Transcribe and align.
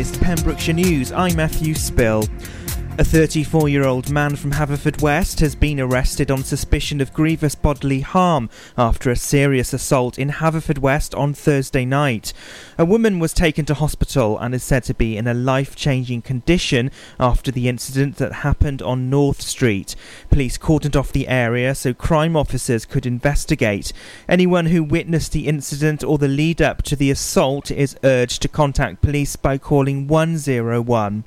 latest 0.00 0.22
Pembrokeshire 0.22 0.72
news, 0.72 1.12
I'm 1.12 1.36
Matthew 1.36 1.74
Spill. 1.74 2.22
A 2.98 3.04
34 3.04 3.68
year 3.70 3.86
old 3.86 4.10
man 4.10 4.36
from 4.36 4.50
Haverfordwest 4.52 5.40
has 5.40 5.54
been 5.54 5.80
arrested 5.80 6.30
on 6.30 6.42
suspicion 6.44 7.00
of 7.00 7.14
grievous 7.14 7.54
bodily 7.54 8.00
harm 8.00 8.50
after 8.76 9.10
a 9.10 9.16
serious 9.16 9.72
assault 9.72 10.18
in 10.18 10.28
Haverfordwest 10.28 11.16
on 11.16 11.32
Thursday 11.32 11.86
night. 11.86 12.34
A 12.76 12.84
woman 12.84 13.18
was 13.18 13.32
taken 13.32 13.64
to 13.66 13.74
hospital 13.74 14.36
and 14.38 14.54
is 14.54 14.62
said 14.62 14.84
to 14.84 14.94
be 14.94 15.16
in 15.16 15.26
a 15.26 15.32
life 15.32 15.74
changing 15.74 16.20
condition 16.22 16.90
after 17.18 17.50
the 17.50 17.68
incident 17.68 18.16
that 18.16 18.32
happened 18.32 18.82
on 18.82 19.08
North 19.08 19.40
Street. 19.40 19.96
Police 20.28 20.58
cordoned 20.58 20.96
off 20.96 21.12
the 21.12 21.28
area 21.28 21.74
so 21.74 21.94
crime 21.94 22.36
officers 22.36 22.84
could 22.84 23.06
investigate. 23.06 23.94
Anyone 24.28 24.66
who 24.66 24.84
witnessed 24.84 25.32
the 25.32 25.46
incident 25.46 26.04
or 26.04 26.18
the 26.18 26.28
lead 26.28 26.60
up 26.60 26.82
to 26.82 26.96
the 26.96 27.10
assault 27.10 27.70
is 27.70 27.96
urged 28.04 28.42
to 28.42 28.48
contact 28.48 29.00
police 29.00 29.36
by 29.36 29.56
calling 29.56 30.06
101. 30.06 31.24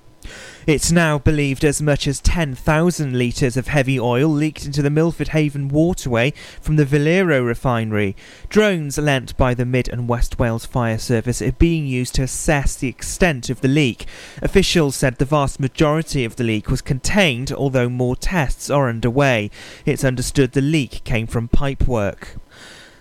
It's 0.66 0.92
now 0.92 1.20
believed 1.20 1.66
as 1.66 1.82
much 1.82 2.08
as 2.08 2.22
10,000 2.22 3.18
litres 3.18 3.58
of 3.58 3.68
heavy 3.68 4.00
oil 4.00 4.30
leaked 4.30 4.66
into 4.66 4.82
the 4.82 4.90
Milford 4.90 5.30
Haven 5.30 5.68
waterway 5.68 6.34
from 6.62 6.78
the 6.78 6.86
Valero 6.86 7.42
refinery. 7.42 8.16
Drones 8.50 8.98
lent 8.98 9.36
by 9.36 9.54
the 9.54 9.66
Mid 9.66 9.90
and 9.90 10.08
West 10.08 10.40
Wales 10.40 10.66
Fire 10.66 10.98
Service 10.98 11.42
are 11.42 11.52
being 11.52 11.86
used 11.86 12.16
to 12.16 12.24
assess 12.24 12.76
the 12.76 12.88
extent 12.88 13.50
of 13.50 13.62
the 13.62 13.68
leak. 13.68 14.06
Officials 14.42 14.96
said 14.96 15.18
the 15.18 15.26
vast 15.26 15.60
majority 15.60 16.24
of 16.24 16.38
the 16.38 16.44
leak 16.44 16.70
was 16.70 16.82
contained, 16.82 17.52
although 17.52 17.90
more 17.90 18.16
tests 18.16 18.70
are 18.70 18.88
underway. 18.90 19.52
It's 19.86 20.04
understood 20.04 20.54
the 20.54 20.62
leak 20.62 21.04
came 21.04 21.28
from 21.28 21.50
pipework. 21.50 22.38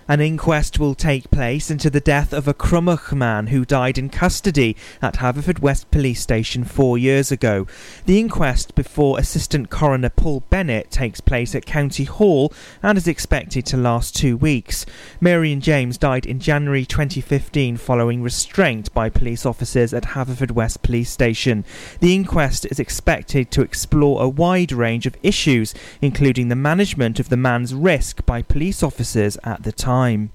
An 0.09 0.21
inquest 0.21 0.81
will 0.81 0.97
take 0.97 1.31
place 1.31 1.71
into 1.71 1.89
the 1.89 2.01
death 2.01 2.33
of 2.33 2.49
a 2.49 2.55
Crymych 2.55 3.13
man 3.13 3.47
who 3.47 3.65
died 3.65 3.99
in 3.99 4.09
custody 4.09 4.77
at 5.01 5.15
Haverfordwest 5.15 5.85
Police 5.93 6.21
Station 6.21 6.65
four 6.65 6.99
years 6.99 7.31
ago. 7.31 7.69
The 8.07 8.19
inquest 8.19 8.75
before 8.75 9.21
Assistant 9.21 9.71
Coroner 9.71 10.09
Paul 10.09 10.43
Bennett 10.51 10.91
takes 10.91 11.21
place 11.21 11.55
at 11.55 11.67
County 11.67 12.03
Hall 12.03 12.53
and 12.83 12.99
is 12.99 13.07
expected 13.07 13.65
to 13.67 13.77
last 13.77 14.17
two 14.17 14.37
weeks. 14.37 14.85
Marion 15.21 15.61
James 15.61 15.99
died 15.99 16.27
in 16.27 16.41
January 16.41 16.85
2015 16.85 17.77
following 17.77 18.25
restraint 18.25 18.93
by 18.93 19.09
police 19.09 19.47
officers 19.47 19.95
at 19.95 20.03
Haverfordwest 20.03 20.83
Police 20.83 21.11
Station. 21.11 21.65
The 22.01 22.15
inquest 22.17 22.67
is 22.67 22.81
expected 22.81 23.53
to 23.53 23.63
explore 23.63 24.21
a 24.21 24.29
wide 24.29 24.73
range 24.73 25.07
of 25.07 25.17
issues, 25.23 25.75
including 26.01 26.49
the 26.49 26.57
management 26.57 27.21
of 27.21 27.29
the 27.29 27.37
man's 27.37 27.73
risk 27.73 28.27
by 28.27 28.43
police 28.43 28.83
officers 28.83 29.39
at 29.45 29.63
the 29.63 29.71
time 29.71 29.92
time. 29.93 30.33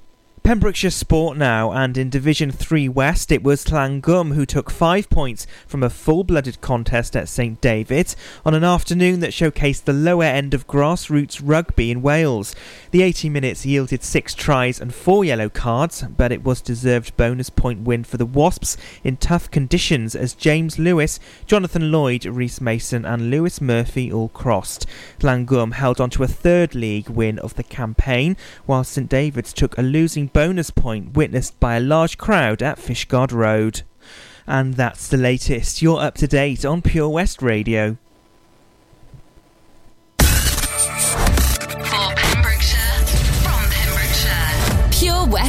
Pembrokeshire 0.47 0.91
Sport 0.91 1.35
now, 1.35 1.73
and 1.73 1.97
in 1.97 2.09
Division 2.09 2.51
3 2.51 2.87
West, 2.87 3.33
it 3.33 3.43
was 3.43 3.65
Llangwm 3.65 4.33
who 4.33 4.45
took 4.45 4.71
five 4.71 5.09
points 5.09 5.45
from 5.67 5.83
a 5.83 5.89
full 5.89 6.23
blooded 6.23 6.61
contest 6.61 7.17
at 7.17 7.27
St 7.27 7.59
David's 7.59 8.15
on 8.45 8.53
an 8.53 8.63
afternoon 8.63 9.19
that 9.19 9.31
showcased 9.31 9.83
the 9.83 9.91
lower 9.91 10.23
end 10.23 10.53
of 10.53 10.65
grassroots 10.65 11.41
rugby 11.43 11.91
in 11.91 12.01
Wales. 12.01 12.55
The 12.91 13.01
80 13.01 13.27
minutes 13.27 13.65
yielded 13.65 14.05
six 14.05 14.33
tries 14.33 14.79
and 14.79 14.93
four 14.93 15.25
yellow 15.25 15.49
cards, 15.49 16.03
but 16.03 16.31
it 16.31 16.45
was 16.45 16.61
deserved 16.61 17.17
bonus 17.17 17.49
point 17.49 17.81
win 17.81 18.05
for 18.05 18.15
the 18.15 18.25
Wasps 18.25 18.77
in 19.03 19.17
tough 19.17 19.51
conditions 19.51 20.15
as 20.15 20.33
James 20.33 20.79
Lewis, 20.79 21.19
Jonathan 21.45 21.91
Lloyd, 21.91 22.23
Reese 22.23 22.61
Mason, 22.61 23.03
and 23.03 23.29
Lewis 23.29 23.59
Murphy 23.59 24.09
all 24.09 24.29
crossed. 24.29 24.85
Llangwm 25.19 25.73
held 25.73 25.99
on 25.99 26.09
to 26.11 26.23
a 26.23 26.27
third 26.27 26.73
league 26.73 27.09
win 27.09 27.37
of 27.37 27.55
the 27.55 27.63
campaign, 27.63 28.37
while 28.65 28.85
St 28.85 29.09
David's 29.09 29.51
took 29.51 29.77
a 29.77 29.81
losing 29.81 30.29
bonus 30.37 30.69
point 30.69 31.15
witnessed 31.17 31.59
by 31.59 31.77
a 31.77 31.79
large 31.79 32.15
crowd 32.15 32.61
at 32.61 32.77
Fishguard 32.77 33.31
Road. 33.31 33.81
And 34.45 34.75
that's 34.75 35.07
the 35.07 35.17
latest. 35.17 35.81
You're 35.81 35.99
up 35.99 36.13
to 36.13 36.27
date 36.27 36.63
on 36.63 36.83
Pure 36.83 37.09
West 37.09 37.41
Radio. 37.41 37.97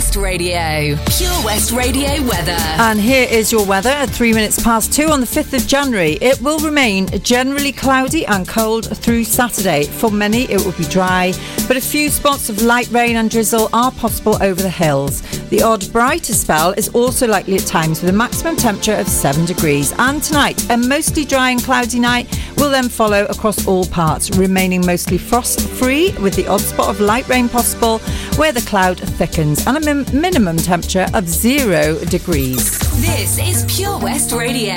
West 0.09 0.17
Radio. 0.17 0.97
Pure 1.19 1.45
West 1.45 1.71
Radio 1.71 2.09
weather. 2.27 2.57
And 2.79 2.99
here 2.99 3.29
is 3.29 3.53
your 3.53 3.67
weather 3.67 3.91
at 3.91 4.09
three 4.09 4.33
minutes 4.33 4.59
past 4.63 4.91
two 4.91 5.09
on 5.09 5.21
the 5.21 5.27
5th 5.27 5.53
of 5.53 5.67
January. 5.67 6.13
It 6.23 6.41
will 6.41 6.59
remain 6.61 7.09
generally 7.23 7.73
cloudy 7.73 8.25
and 8.25 8.49
cold 8.49 8.87
through 8.87 9.25
Saturday. 9.25 9.85
For 9.85 10.11
many, 10.11 10.45
it 10.45 10.65
will 10.65 10.73
be 10.73 10.85
dry, 10.85 11.35
but 11.67 11.77
a 11.77 11.81
few 11.83 12.09
spots 12.09 12.49
of 12.49 12.63
light 12.63 12.91
rain 12.91 13.17
and 13.17 13.29
drizzle 13.29 13.69
are 13.75 13.93
possible 13.93 14.43
over 14.43 14.63
the 14.63 14.71
hills. 14.71 15.21
The 15.51 15.63
odd 15.63 15.93
brighter 15.93 16.33
spell 16.33 16.73
is 16.73 16.89
also 16.91 17.27
likely 17.27 17.57
at 17.57 17.67
times 17.67 18.01
with 18.01 18.09
a 18.09 18.17
maximum 18.17 18.57
temperature 18.57 18.95
of 18.95 19.09
7 19.09 19.45
degrees. 19.45 19.93
And 19.99 20.23
tonight, 20.23 20.71
a 20.71 20.79
mostly 20.79 21.27
dry 21.27 21.51
and 21.51 21.63
cloudy 21.63 22.01
night 22.01 22.35
will 22.57 22.71
then 22.71 22.89
follow 22.89 23.27
across 23.27 23.67
all 23.67 23.85
parts, 23.87 24.31
remaining 24.39 24.85
mostly 24.87 25.19
frost 25.19 25.69
free 25.69 26.13
with 26.19 26.35
the 26.35 26.47
odd 26.47 26.61
spot 26.61 26.89
of 26.89 27.01
light 27.01 27.29
rain 27.29 27.49
possible 27.49 27.99
where 28.37 28.53
the 28.53 28.61
cloud 28.63 28.99
thickens 28.99 29.67
and 29.67 29.77
a 29.77 29.81
min- 30.05 30.21
minimum 30.21 30.57
temperature 30.57 31.07
of 31.15 31.29
zero 31.29 31.99
degrees. 32.07 32.79
This 33.01 33.39
is 33.39 33.65
Pure 33.75 33.99
West 34.01 34.33
Radio. 34.33 34.75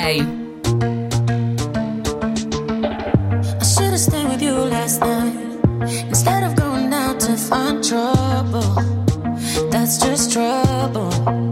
I 3.58 3.64
should 3.64 3.90
have 3.90 4.00
stayed 4.00 4.28
with 4.28 4.42
you 4.42 4.52
last 4.54 5.00
night 5.00 5.34
instead 6.08 6.42
of 6.42 6.56
going 6.56 6.92
out 6.92 7.20
to 7.20 7.36
find 7.36 7.84
trouble. 7.84 8.62
That's 9.70 9.98
just 9.98 10.32
trouble. 10.32 11.51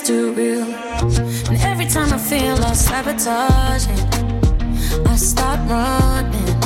Too 0.00 0.32
real, 0.32 0.66
and 1.48 1.58
every 1.62 1.86
time 1.86 2.12
I 2.12 2.18
feel 2.18 2.56
like 2.56 2.74
sabotaging, 2.74 3.98
I 5.06 5.16
start 5.16 5.60
running. 5.68 6.58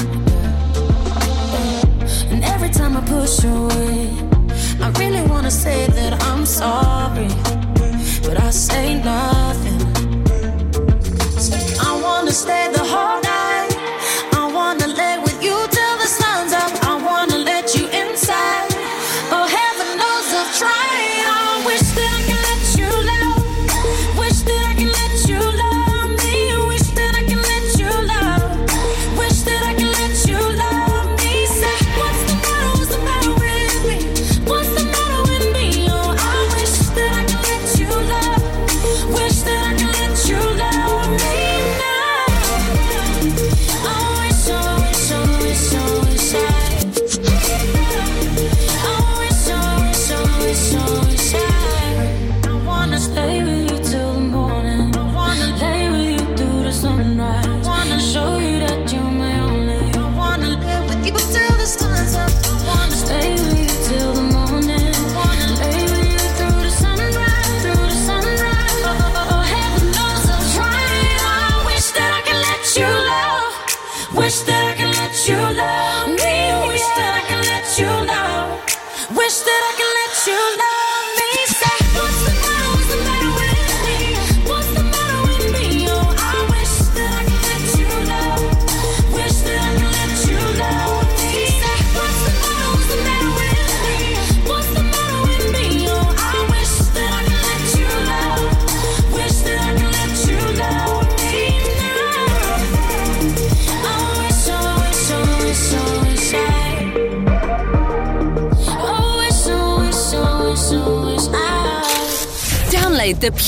And 2.31 2.43
every 2.44 2.70
time 2.70 2.96
I 2.96 3.00
push 3.02 3.44
away, 3.44 4.11
I 4.81 4.90
really 4.99 5.23
wanna 5.29 5.50
say 5.50 5.87
that 5.87 6.23
I'm 6.25 6.44
sorry, 6.44 7.29
but 8.26 8.40
I 8.40 8.50
say 8.50 9.02
nothing. 9.02 9.31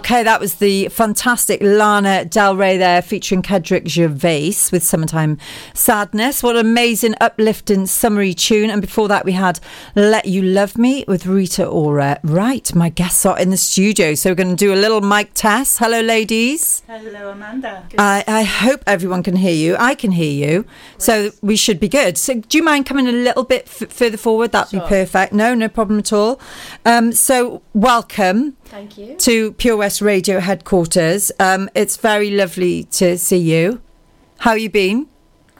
Okay, 0.00 0.22
that 0.22 0.40
was 0.40 0.54
the 0.54 0.88
fantastic 0.88 1.60
Lana 1.62 2.24
Del 2.24 2.56
Rey 2.56 2.78
there 2.78 3.02
featuring 3.02 3.44
Cedric 3.44 3.86
Gervais 3.86 4.54
with 4.72 4.82
Summertime 4.82 5.36
Sadness. 5.74 6.42
What 6.42 6.56
an 6.56 6.64
amazing, 6.66 7.16
uplifting, 7.20 7.84
summery 7.84 8.32
tune. 8.32 8.70
And 8.70 8.80
before 8.80 9.08
that, 9.08 9.26
we 9.26 9.32
had 9.32 9.60
Let 9.94 10.24
You 10.24 10.40
Love 10.40 10.78
Me 10.78 11.04
with 11.06 11.26
Rita 11.26 11.66
Ora. 11.66 12.18
Right, 12.24 12.74
my 12.74 12.88
guests 12.88 13.26
are 13.26 13.38
in 13.38 13.50
the 13.50 13.58
studio. 13.58 14.14
So 14.14 14.30
we're 14.30 14.36
going 14.36 14.48
to 14.48 14.56
do 14.56 14.72
a 14.72 14.74
little 14.74 15.02
mic 15.02 15.34
test. 15.34 15.78
Hello, 15.78 16.00
ladies. 16.00 16.82
Hello, 16.86 17.28
Amanda. 17.32 17.86
I, 17.98 18.24
I 18.26 18.42
hope 18.44 18.82
everyone 18.86 19.22
can 19.22 19.36
hear 19.36 19.54
you. 19.54 19.76
I 19.78 19.94
can 19.94 20.12
hear 20.12 20.32
you. 20.32 20.64
So 20.96 21.30
we 21.42 21.56
should 21.56 21.78
be 21.78 21.90
good. 21.90 22.16
So 22.16 22.36
do 22.40 22.56
you 22.56 22.64
mind 22.64 22.86
coming 22.86 23.06
a 23.06 23.12
little 23.12 23.44
bit 23.44 23.64
f- 23.66 23.92
further 23.92 24.16
forward? 24.16 24.52
That'd 24.52 24.80
be 24.80 24.86
perfect. 24.86 25.34
No, 25.34 25.54
no 25.54 25.68
problem 25.68 25.98
at 25.98 26.10
all. 26.10 26.40
Um, 26.86 27.12
so 27.12 27.60
welcome 27.74 28.56
Thank 28.70 28.96
you. 28.96 29.16
to 29.16 29.52
Pure 29.52 29.76
West 29.78 30.00
Radio 30.00 30.38
headquarters. 30.40 31.32
Um, 31.38 31.68
it's 31.74 31.96
very 31.96 32.30
lovely 32.30 32.84
to 32.84 33.18
see 33.18 33.36
you. 33.38 33.82
How 34.38 34.54
you 34.54 34.70
been? 34.70 35.08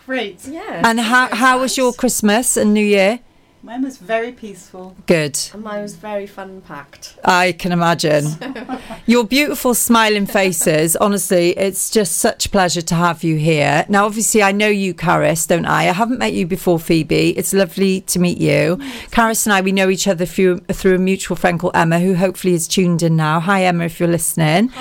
Great. 0.07 0.47
Yeah. 0.47 0.83
And 0.85 1.01
how 1.01 1.29
how 1.35 1.61
was 1.61 1.77
your 1.77 1.93
Christmas 1.93 2.57
and 2.57 2.73
New 2.73 2.85
Year? 2.85 3.21
Mine 3.63 3.83
was 3.83 3.99
very 3.99 4.33
peaceful. 4.33 4.97
Good. 5.05 5.39
And 5.53 5.63
mine 5.63 5.83
was 5.83 5.95
very 5.95 6.27
fun 6.27 6.63
packed. 6.63 7.19
I 7.23 7.53
can 7.53 7.73
imagine. 7.73 8.25
Your 9.07 9.25
beautiful 9.25 9.75
smiling 9.75 10.25
faces. 10.25 10.97
Honestly, 10.97 11.51
it's 11.59 11.91
just 11.91 12.17
such 12.17 12.47
a 12.47 12.49
pleasure 12.49 12.81
to 12.81 12.95
have 12.95 13.23
you 13.23 13.37
here. 13.37 13.85
Now, 13.91 14.07
obviously, 14.07 14.43
I 14.43 14.53
know 14.53 14.69
you, 14.69 14.95
Karis, 14.95 15.47
don't 15.47 15.67
I? 15.67 15.81
I 15.81 15.93
haven't 15.93 16.19
met 16.19 16.33
you 16.33 16.47
before, 16.47 16.79
Phoebe. 16.79 17.37
It's 17.37 17.53
lovely 17.53 18.01
to 18.03 18.19
meet 18.19 18.39
you. 18.39 18.79
Karis 19.11 19.45
and 19.45 19.53
I, 19.53 19.61
we 19.61 19.73
know 19.73 19.91
each 19.91 20.09
other 20.09 20.25
through, 20.25 20.61
through 20.61 20.95
a 20.95 20.99
mutual 20.99 21.37
friend 21.37 21.61
called 21.61 21.77
Emma, 21.77 22.01
who 22.01 22.15
hopefully 22.15 22.55
is 22.55 22.67
tuned 22.67 23.03
in 23.03 23.15
now. 23.15 23.41
Hi, 23.41 23.65
Emma, 23.65 23.85
if 23.85 24.01
you're 24.01 24.09
listening. 24.09 24.73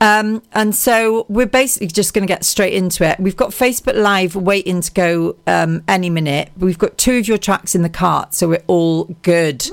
Um, 0.00 0.42
and 0.52 0.74
so 0.74 1.26
we're 1.28 1.46
basically 1.46 1.88
just 1.88 2.14
going 2.14 2.26
to 2.26 2.32
get 2.32 2.44
straight 2.44 2.74
into 2.74 3.04
it. 3.04 3.18
We've 3.18 3.36
got 3.36 3.50
Facebook 3.50 3.96
Live 3.96 4.36
waiting 4.36 4.80
to 4.80 4.92
go 4.92 5.36
um, 5.46 5.82
any 5.88 6.08
minute. 6.08 6.50
We've 6.56 6.78
got 6.78 6.98
two 6.98 7.18
of 7.18 7.28
your 7.28 7.38
tracks 7.38 7.74
in 7.74 7.82
the 7.82 7.88
cart, 7.88 8.34
so 8.34 8.48
we're 8.48 8.62
all 8.66 9.04
good. 9.22 9.68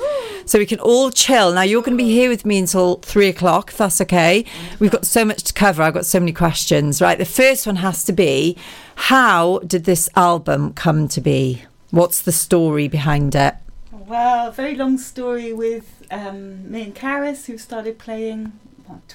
So 0.46 0.60
we 0.60 0.66
can 0.66 0.80
all 0.80 1.12
chill. 1.12 1.54
Now 1.54 1.62
you're 1.62 1.82
going 1.82 1.98
to 1.98 2.04
be 2.04 2.12
here 2.12 2.30
with 2.30 2.46
me 2.46 2.58
until 2.58 2.96
three 2.98 3.30
o'clock, 3.30 3.72
if 3.72 3.78
that's 3.78 4.02
okay. 4.02 4.46
We've 4.80 4.92
got 4.92 5.06
so 5.06 5.26
much 5.26 5.44
to 5.44 5.54
cover. 5.54 5.84
I've 5.84 5.94
got 5.94 6.06
so 6.06 6.20
many 6.20 6.34
questions. 6.34 7.02
Right, 7.02 7.18
the 7.18 7.26
first 7.26 7.68
one 7.68 7.78
has 7.78 8.04
to 8.06 8.14
be: 8.14 8.58
How 8.96 9.60
did 9.60 9.86
this 9.86 10.10
album 10.16 10.74
come 10.74 11.08
to 11.10 11.22
be? 11.22 11.64
What's 11.92 12.22
the 12.22 12.32
story 12.32 12.88
behind 12.88 13.36
it? 13.36 13.56
Well, 13.92 14.52
very 14.52 14.76
long 14.76 14.98
story 14.98 15.52
with 15.54 16.04
um, 16.12 16.70
me 16.70 16.84
and 16.84 16.96
Karis, 16.96 17.48
who 17.48 17.58
started 17.58 17.98
playing 17.98 18.54
what, 18.86 19.08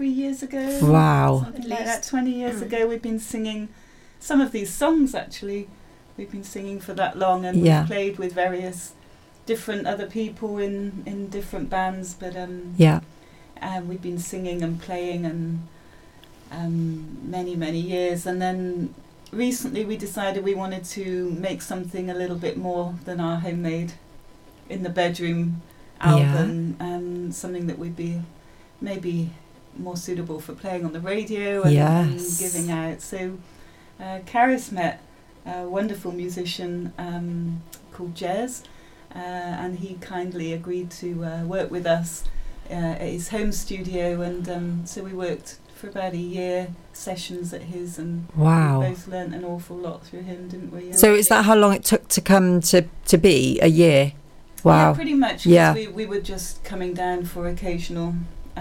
23 0.00 0.08
years 0.08 0.42
ago. 0.42 0.78
Wow. 0.90 1.42
Something 1.44 1.68
like 1.68 1.84
that. 1.84 2.02
20 2.02 2.30
years 2.30 2.62
ago, 2.62 2.86
we've 2.86 3.02
been 3.02 3.18
singing 3.20 3.68
some 4.18 4.40
of 4.40 4.50
these 4.50 4.72
songs 4.72 5.14
actually. 5.14 5.68
We've 6.16 6.30
been 6.30 6.44
singing 6.44 6.80
for 6.80 6.94
that 6.94 7.18
long 7.18 7.44
and 7.44 7.58
Yeah. 7.60 7.80
we've 7.80 7.88
played 7.88 8.18
with 8.18 8.32
various 8.32 8.92
different 9.44 9.86
other 9.86 10.06
people 10.06 10.56
in, 10.58 11.02
in 11.04 11.28
different 11.28 11.68
bands, 11.68 12.14
but 12.14 12.34
um, 12.34 12.74
Yeah. 12.78 13.00
and 13.58 13.88
we've 13.90 14.00
been 14.02 14.18
singing 14.18 14.62
and 14.62 14.80
playing 14.80 15.26
and 15.26 15.68
um, 16.50 17.18
many 17.30 17.54
many 17.54 17.78
years 17.78 18.26
and 18.26 18.40
then 18.42 18.92
recently 19.30 19.84
we 19.84 19.96
decided 19.96 20.42
we 20.42 20.54
wanted 20.54 20.84
to 20.84 21.30
make 21.38 21.62
something 21.62 22.10
a 22.10 22.14
little 22.14 22.36
bit 22.36 22.56
more 22.56 22.94
than 23.04 23.20
our 23.20 23.36
homemade 23.38 23.92
in 24.68 24.82
the 24.82 24.88
bedroom 24.88 25.62
album 26.00 26.76
and 26.80 27.32
something 27.34 27.68
that 27.68 27.78
we'd 27.78 27.94
be 27.94 28.20
maybe 28.80 29.30
more 29.80 29.96
suitable 29.96 30.40
for 30.40 30.52
playing 30.54 30.84
on 30.84 30.92
the 30.92 31.00
radio 31.00 31.62
and, 31.62 31.76
and 31.76 32.20
Yes. 32.20 32.38
giving 32.40 32.70
out 32.70 33.00
so 33.00 33.38
uh, 33.98 34.20
Karis 34.26 34.70
met 34.72 35.02
a 35.46 35.68
wonderful 35.68 36.12
musician 36.12 36.92
um, 36.98 37.62
called 37.92 38.14
Jez 38.14 38.62
uh, 39.14 39.18
and 39.18 39.78
he 39.80 39.94
kindly 40.00 40.52
agreed 40.52 40.90
to 40.92 41.24
uh, 41.24 41.42
work 41.44 41.70
with 41.70 41.86
us 41.86 42.24
uh, 42.70 42.74
at 42.74 43.00
his 43.00 43.30
home 43.30 43.50
studio, 43.50 44.20
and 44.20 44.48
um, 44.48 44.86
so 44.86 45.02
we 45.02 45.12
worked 45.12 45.58
for 45.74 45.88
about 45.88 46.12
a 46.12 46.16
year 46.18 46.68
sessions 46.92 47.52
at 47.52 47.62
his, 47.62 47.98
and 47.98 48.28
Wow. 48.36 48.78
we 48.78 48.86
both 48.90 49.08
learnt 49.08 49.34
an 49.34 49.44
awful 49.44 49.76
lot 49.76 50.04
through 50.06 50.22
him, 50.22 50.46
didn't 50.48 50.70
we? 50.72 50.92
So 50.92 51.12
is 51.12 51.26
that 51.28 51.46
how 51.46 51.56
long 51.56 51.72
it 51.74 51.82
took 51.82 52.06
to 52.06 52.20
come 52.20 52.60
to 52.70 52.84
to 53.06 53.18
be? 53.18 53.58
A 53.60 53.66
year. 53.66 54.12
Wow. 54.62 54.90
Yeah, 54.90 54.94
pretty 54.94 55.14
much 55.14 55.46
Yeah. 55.46 55.74
we, 55.74 55.88
we 55.88 56.06
were 56.06 56.20
just 56.20 56.62
coming 56.62 56.94
down 56.94 57.24
for 57.24 57.48
occasional 57.48 58.14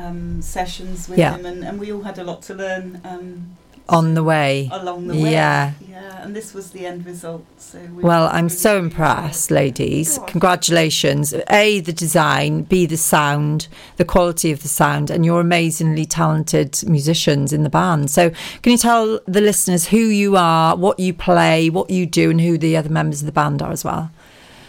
um, 0.03 0.41
sessions 0.41 1.07
with 1.09 1.19
Yeah. 1.19 1.35
him, 1.35 1.45
and, 1.45 1.63
and 1.67 1.79
we 1.79 1.91
all 1.93 2.03
had 2.03 2.17
a 2.17 2.23
lot 2.23 2.41
to 2.43 2.53
learn 2.53 3.01
um, 3.03 3.57
On 3.87 4.13
the 4.13 4.23
way. 4.23 4.69
along 4.71 5.07
the 5.07 5.15
way. 5.15 5.31
Yeah. 5.31 5.73
yeah, 5.89 6.23
and 6.23 6.35
this 6.35 6.53
was 6.53 6.65
the 6.71 6.85
end 6.85 7.05
result. 7.05 7.43
So 7.57 7.79
we 7.95 8.03
Well, 8.03 8.25
I'm 8.31 8.45
really, 8.45 8.49
so 8.65 8.77
impressed, 8.77 9.49
ladies. 9.51 10.17
Go. 10.19 10.25
Congratulations. 10.25 11.33
A, 11.49 11.79
the 11.79 11.91
design, 12.05 12.63
B, 12.63 12.85
the 12.85 12.97
sound, 12.97 13.67
the 13.97 14.05
quality 14.05 14.51
of 14.51 14.61
the 14.61 14.67
sound, 14.67 15.09
and 15.09 15.25
you're 15.25 15.41
amazingly 15.41 16.05
talented 16.05 16.71
musicians 16.87 17.51
in 17.51 17.63
the 17.63 17.69
band. 17.69 18.11
So, 18.11 18.29
can 18.61 18.71
you 18.73 18.77
tell 18.77 19.19
the 19.27 19.41
listeners 19.41 19.87
who 19.87 19.97
you 20.23 20.35
are, 20.37 20.75
what 20.75 20.99
you 20.99 21.13
play, 21.13 21.69
what 21.69 21.89
you 21.89 22.05
do, 22.05 22.29
and 22.29 22.39
who 22.41 22.57
the 22.57 22.77
other 22.77 22.89
members 22.89 23.21
of 23.21 23.25
the 23.25 23.31
band 23.41 23.61
are 23.61 23.71
as 23.71 23.83
well? 23.83 24.11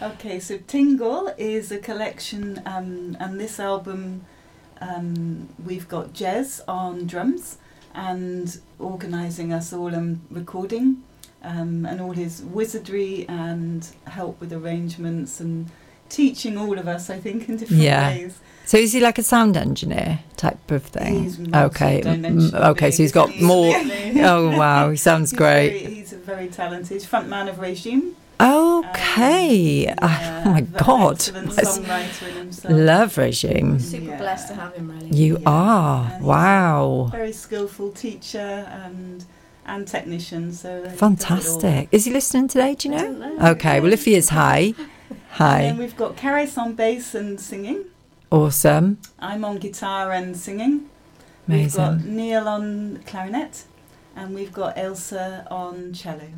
Okay, 0.01 0.39
so 0.39 0.57
Tingle 0.65 1.31
is 1.37 1.71
a 1.71 1.77
collection, 1.77 2.59
um, 2.65 3.15
and 3.19 3.39
this 3.39 3.59
album 3.59 4.25
um, 4.81 5.47
we've 5.65 5.87
got 5.87 6.13
Jez 6.13 6.61
on 6.67 7.07
drums 7.07 7.57
and 7.93 8.59
organising 8.79 9.53
us 9.53 9.73
all 9.73 9.93
and 9.93 10.21
recording, 10.29 11.03
um, 11.43 11.85
and 11.85 11.99
all 12.01 12.11
his 12.13 12.41
wizardry 12.43 13.25
and 13.27 13.87
help 14.07 14.39
with 14.39 14.51
arrangements 14.53 15.39
and 15.39 15.69
teaching 16.09 16.57
all 16.57 16.77
of 16.77 16.87
us, 16.87 17.09
I 17.09 17.19
think, 17.19 17.47
in 17.49 17.57
different 17.57 17.81
Yeah. 17.83 18.09
ways. 18.09 18.39
So, 18.65 18.77
is 18.77 18.93
he 18.93 18.99
like 19.01 19.17
a 19.17 19.23
sound 19.23 19.57
engineer 19.57 20.19
type 20.37 20.71
of 20.71 20.83
thing? 20.83 21.23
He's 21.23 21.39
okay. 21.53 22.01
Okay, 22.53 22.91
so 22.91 23.03
he's 23.03 23.11
got 23.11 23.39
more. 23.41 23.73
Oh, 24.23 24.55
wow. 24.57 24.89
He 24.91 24.97
sounds 24.97 25.31
He's 25.31 25.37
great. 25.37 25.81
very- 25.83 25.93
he's 25.95 26.13
a 26.13 26.17
very 26.17 26.47
talented 26.47 27.01
frontman 27.01 27.49
of 27.49 27.59
Regime. 27.59 28.15
Okay. 28.41 29.87
Um, 29.87 29.95
Ah, 30.01 30.19
yeah, 30.21 30.43
oh 30.45 30.49
my 30.51 30.61
God. 30.61 31.13
Excellent 31.15 31.49
That's- 31.55 31.77
songwriter 31.79 32.29
in 32.29 32.35
himself. 32.37 32.73
Love 32.73 33.17
regime. 33.17 33.79
Super 33.79 34.05
Yeah. 34.11 34.17
blessed 34.17 34.47
to 34.49 34.53
have 34.55 34.73
him, 34.73 34.89
really. 34.91 35.09
You 35.15 35.37
Yeah. 35.39 35.49
are. 35.49 36.11
And 36.15 36.25
Wow. 36.25 37.09
very 37.11 37.31
skillful 37.33 37.91
teacher 37.91 38.67
and 38.83 39.25
and 39.63 39.87
technician. 39.87 40.51
So 40.51 40.69
he 40.69 40.75
does 40.75 40.85
it 40.87 40.91
all. 40.91 40.97
Fantastic. 40.97 41.87
Is 41.91 42.05
he 42.05 42.11
listening 42.11 42.47
today? 42.47 42.73
Do 42.75 42.89
you 42.89 42.95
I 42.95 42.97
know? 42.97 43.03
don't 43.07 43.19
know. 43.37 43.49
Okay. 43.51 43.79
Well, 43.79 43.93
if 43.93 44.05
he 44.05 44.15
is, 44.15 44.29
hi. 44.29 44.73
Hi. 45.33 45.59
And 45.61 45.69
then 45.71 45.77
we've 45.77 45.95
got 45.95 46.17
Karis 46.17 46.57
on 46.57 46.73
bass 46.73 47.13
and 47.15 47.39
singing. 47.39 47.85
Awesome. 48.31 48.97
I'm 49.19 49.45
on 49.45 49.57
guitar 49.59 50.11
and 50.11 50.35
singing. 50.35 50.85
We've 51.47 51.73
got 51.73 51.93
Amazing. 51.93 52.15
Neil 52.15 52.47
on 52.47 52.99
clarinet, 53.05 53.63
and 54.15 54.33
we've 54.35 54.51
got 54.51 54.77
Elsa 54.77 55.45
on 55.49 55.93
cello, 55.93 56.29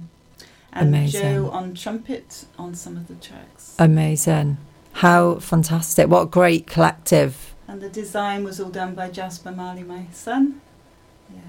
and 0.73 0.89
Amazing. 0.89 1.21
Joe 1.21 1.49
on 1.51 1.73
trumpet 1.75 2.45
on 2.57 2.73
some 2.75 2.97
of 2.97 3.07
the 3.07 3.15
tracks. 3.15 3.75
Amazing. 3.79 4.57
How 4.93 5.35
fantastic. 5.35 6.07
What 6.07 6.21
a 6.21 6.25
great 6.27 6.67
collective. 6.67 7.53
and 7.67 7.81
the 7.81 7.89
design 7.89 8.43
was 8.43 8.59
all 8.59 8.69
done 8.69 8.93
by 8.95 9.09
Jasper 9.09 9.51
Marley, 9.51 9.83
my 9.83 10.05
son. 10.11 10.61
Yeah. 11.33 11.39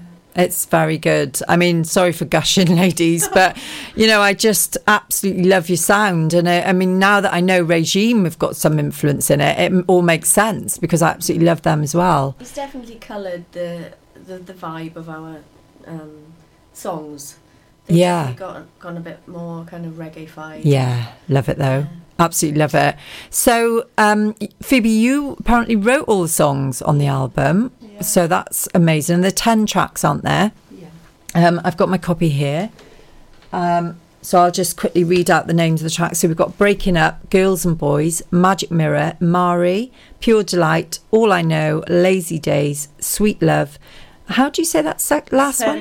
It's 0.43 0.65
very 0.65 0.97
good. 0.97 1.39
I 1.47 1.55
mean, 1.55 1.83
sorry 1.83 2.11
for 2.11 2.25
gushing, 2.25 2.75
ladies, 2.85 3.27
but 3.29 3.57
you 3.95 4.07
know, 4.07 4.21
I 4.21 4.33
just 4.33 4.77
absolutely 4.87 5.45
love 5.45 5.69
your 5.69 5.77
sound. 5.77 6.33
And 6.33 6.49
I, 6.49 6.61
I 6.61 6.73
mean, 6.73 6.99
now 6.99 7.21
that 7.21 7.33
I 7.33 7.39
know 7.41 7.61
Regime 7.61 8.23
have 8.25 8.39
got 8.39 8.55
some 8.55 8.79
influence 8.79 9.29
in 9.29 9.41
it, 9.41 9.71
it 9.71 9.85
all 9.87 10.01
makes 10.01 10.29
sense 10.29 10.77
because 10.77 11.01
I 11.01 11.09
absolutely 11.11 11.45
love 11.45 11.61
them 11.61 11.83
as 11.83 11.93
well. 11.95 12.35
He's 12.39 12.53
definitely 12.53 12.95
coloured 12.95 13.45
the, 13.51 13.93
the 14.13 14.37
the 14.39 14.53
vibe 14.53 14.95
of 14.95 15.09
our 15.09 15.37
um, 15.87 16.33
songs. 16.73 17.37
Yeah. 17.87 18.33
got 18.33 18.65
gone 18.79 18.97
a 18.97 19.01
bit 19.01 19.27
more 19.27 19.63
kind 19.65 19.85
of 19.85 19.93
reggae 19.93 20.29
vibe. 20.29 20.61
Yeah, 20.63 21.11
love 21.29 21.49
it 21.49 21.57
though. 21.57 21.87
Absolutely 22.17 22.59
love 22.59 22.73
it. 22.75 22.95
So, 23.29 23.87
um, 23.97 24.35
Phoebe, 24.61 24.89
you 24.89 25.35
apparently 25.39 25.75
wrote 25.75 26.07
all 26.07 26.21
the 26.21 26.29
songs 26.29 26.81
on 26.81 26.97
the 26.97 27.07
album. 27.07 27.71
Yeah. 27.81 28.01
So 28.01 28.25
that's 28.27 28.69
amazing. 28.73 29.19
There 29.21 29.27
are 29.27 29.31
10 29.31 29.65
tracks, 29.65 30.05
aren't 30.05 30.23
there? 30.23 30.53
Yeah. 30.71 30.87
Um, 31.35 31.59
I've 31.65 31.75
got 31.75 31.89
my 31.89 31.97
copy 31.97 32.29
here. 32.29 32.69
Um, 33.51 33.97
so 34.21 34.39
I'll 34.39 34.51
just 34.51 34.77
quickly 34.77 35.03
read 35.03 35.29
out 35.29 35.47
the 35.47 35.53
names 35.53 35.81
of 35.81 35.83
the 35.83 35.93
tracks. 35.93 36.19
So 36.19 36.27
we've 36.29 36.37
got 36.37 36.57
Breaking 36.57 36.95
Up, 36.97 37.29
Girls 37.29 37.65
and 37.65 37.77
Boys, 37.77 38.21
Magic 38.31 38.71
Mirror, 38.71 39.17
Mari, 39.19 39.91
Pure 40.21 40.43
Delight, 40.43 40.99
All 41.11 41.31
I 41.33 41.41
Know, 41.41 41.83
Lazy 41.89 42.39
Days, 42.39 42.87
Sweet 42.99 43.41
Love. 43.41 43.77
How 44.27 44.49
do 44.49 44.61
you 44.61 44.65
say 44.65 44.81
that 44.81 44.99
sec- 45.01 45.31
last 45.31 45.59
one? 45.67 45.77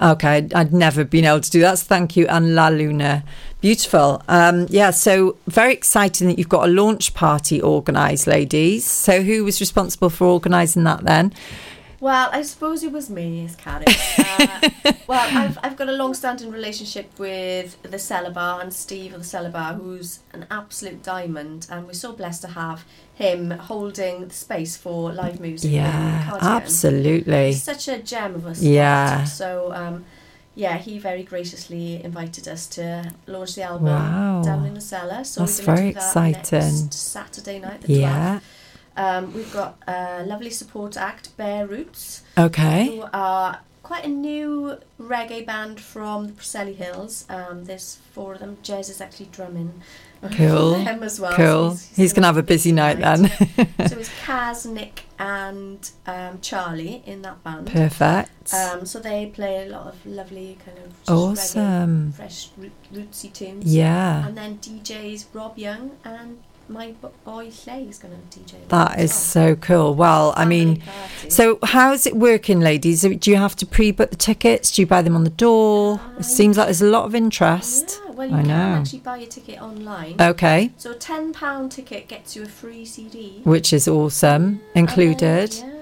Okay, 0.00 0.28
I'd- 0.36 0.54
I'd 0.54 0.72
never 0.72 1.04
been 1.04 1.24
able 1.26 1.40
to 1.40 1.50
do 1.50 1.60
that. 1.60 1.78
So 1.78 1.84
thank 1.86 2.16
you, 2.16 2.26
and 2.28 2.54
La 2.54 2.68
Luna. 2.68 3.22
Beautiful. 3.60 4.22
Um, 4.28 4.66
yeah, 4.70 4.90
so 4.90 5.36
very 5.46 5.74
exciting 5.74 6.28
that 6.28 6.38
you've 6.38 6.48
got 6.48 6.66
a 6.66 6.72
launch 6.72 7.12
party 7.12 7.62
organised, 7.62 8.26
ladies. 8.26 8.86
So 8.86 9.20
who 9.22 9.44
was 9.44 9.60
responsible 9.60 10.08
for 10.08 10.26
organising 10.26 10.84
that 10.84 11.04
then? 11.04 11.32
Well, 12.00 12.30
I 12.32 12.40
suppose 12.42 12.82
it 12.82 12.92
was 12.92 13.10
me 13.10 13.44
as 13.44 13.56
Carrie. 13.56 13.84
Uh, 14.16 14.70
well, 15.06 15.28
I've, 15.38 15.58
I've 15.62 15.76
got 15.76 15.90
a 15.90 15.92
long-standing 15.92 16.50
relationship 16.50 17.10
with 17.18 17.80
the 17.82 17.98
Cellar 17.98 18.30
Bar 18.30 18.62
and 18.62 18.72
Steve 18.72 19.12
of 19.12 19.20
the 19.20 19.26
Cellar 19.26 19.50
Bar, 19.50 19.74
who's 19.74 20.20
an 20.32 20.46
absolute 20.50 21.02
diamond, 21.02 21.66
and 21.70 21.86
we're 21.86 21.92
so 21.92 22.12
blessed 22.14 22.40
to 22.42 22.48
have 22.48 22.86
him 23.14 23.50
holding 23.50 24.28
the 24.28 24.32
space 24.34 24.78
for 24.78 25.12
live 25.12 25.40
music. 25.40 25.72
Yeah, 25.72 26.38
absolutely. 26.40 27.48
He's 27.48 27.62
such 27.62 27.86
a 27.88 27.98
gem 27.98 28.34
of 28.34 28.46
a 28.46 28.54
spot. 28.54 28.66
Yeah. 28.66 29.24
So, 29.24 29.70
um, 29.74 30.06
yeah, 30.54 30.78
he 30.78 30.98
very 30.98 31.22
graciously 31.22 32.02
invited 32.02 32.48
us 32.48 32.66
to 32.68 33.12
launch 33.26 33.56
the 33.56 33.62
album 33.62 33.88
Wow. 33.88 34.42
down 34.42 34.64
in 34.64 34.72
the 34.72 34.80
cellar. 34.80 35.22
So 35.24 35.40
That's 35.40 35.58
we're 35.60 35.74
very 35.76 35.88
do 35.88 35.94
that 36.00 36.02
exciting. 36.40 36.90
Saturday 36.90 37.58
night, 37.58 37.82
the 37.82 37.88
12th. 37.88 38.00
Yeah. 38.00 38.40
Um, 38.96 39.32
we've 39.34 39.52
got 39.52 39.78
a 39.86 40.24
lovely 40.24 40.50
support 40.50 40.96
act, 40.96 41.36
Bear 41.36 41.66
Roots, 41.66 42.22
Okay. 42.36 42.86
who 42.96 43.04
are 43.12 43.60
quite 43.82 44.04
a 44.04 44.08
new 44.08 44.78
reggae 45.00 45.44
band 45.44 45.80
from 45.80 46.26
the 46.28 46.32
Preseli 46.32 46.76
Hills. 46.76 47.24
Um, 47.28 47.64
there's 47.64 47.98
four 48.12 48.34
of 48.34 48.40
them. 48.40 48.58
Jez 48.62 48.88
is 48.90 49.00
actually 49.00 49.26
drumming. 49.32 49.82
Cool. 50.32 50.72
them 50.84 51.02
as 51.02 51.18
well. 51.18 51.32
Cool. 51.32 51.74
So 51.76 51.94
He's 51.96 52.12
going 52.12 52.22
to 52.22 52.26
have 52.26 52.36
a 52.36 52.42
busy 52.42 52.72
night 52.72 52.98
then. 53.00 53.26
so 53.88 53.98
it's 53.98 54.10
Kaz, 54.22 54.70
Nick, 54.70 55.04
and 55.18 55.90
um, 56.06 56.40
Charlie 56.42 57.02
in 57.06 57.22
that 57.22 57.42
band. 57.42 57.68
Perfect. 57.68 58.52
Um, 58.52 58.84
so 58.84 59.00
they 59.00 59.26
play 59.26 59.66
a 59.66 59.70
lot 59.70 59.86
of 59.86 60.04
lovely 60.06 60.58
kind 60.64 60.78
of 60.78 60.92
Awesome. 61.08 62.12
reggae, 62.12 62.12
fresh 62.12 62.50
rootsy 62.92 63.32
tunes. 63.32 63.64
Yeah. 63.74 64.26
And 64.26 64.36
then 64.36 64.58
DJs 64.58 65.26
Rob 65.32 65.56
Young 65.58 65.92
and 66.04 66.42
my 66.70 66.92
boy 67.24 67.50
Clay 67.50 67.82
is 67.88 67.98
going 67.98 68.14
to 68.30 68.38
DJ. 68.38 68.54
That 68.68 68.98
is 69.00 69.12
so 69.12 69.56
cool. 69.56 69.94
Well, 69.94 70.32
I 70.36 70.44
mean, 70.44 70.82
So, 71.28 71.58
how's 71.62 72.06
it 72.06 72.16
working, 72.16 72.60
ladies? 72.60 73.02
Do 73.02 73.30
you 73.30 73.36
have 73.36 73.56
to 73.56 73.66
pre-book 73.66 74.10
the 74.10 74.16
tickets? 74.16 74.70
Do 74.70 74.82
you 74.82 74.86
buy 74.86 75.02
them 75.02 75.16
on 75.16 75.24
the 75.24 75.30
door? 75.30 75.98
Uh, 75.98 76.20
it 76.20 76.24
seems 76.24 76.56
like 76.56 76.66
there's 76.68 76.80
a 76.82 76.86
lot 76.86 77.04
of 77.04 77.14
interest. 77.14 78.00
Yeah, 78.04 78.10
well, 78.12 78.28
you 78.28 78.34
I 78.36 78.38
can 78.40 78.48
know. 78.48 78.54
actually 78.80 78.98
buy 79.00 79.16
your 79.18 79.28
ticket 79.28 79.60
online. 79.60 80.16
Okay, 80.20 80.70
So 80.76 80.92
a 80.92 80.94
ten 80.94 81.32
pound 81.32 81.72
ticket 81.72 82.06
gets 82.08 82.36
you 82.36 82.42
a 82.44 82.46
free 82.46 82.84
CD. 82.84 83.40
which 83.44 83.72
is 83.72 83.88
awesome, 83.88 84.60
included. 84.74 85.50
Then, 85.52 85.68
yeah, 85.70 85.76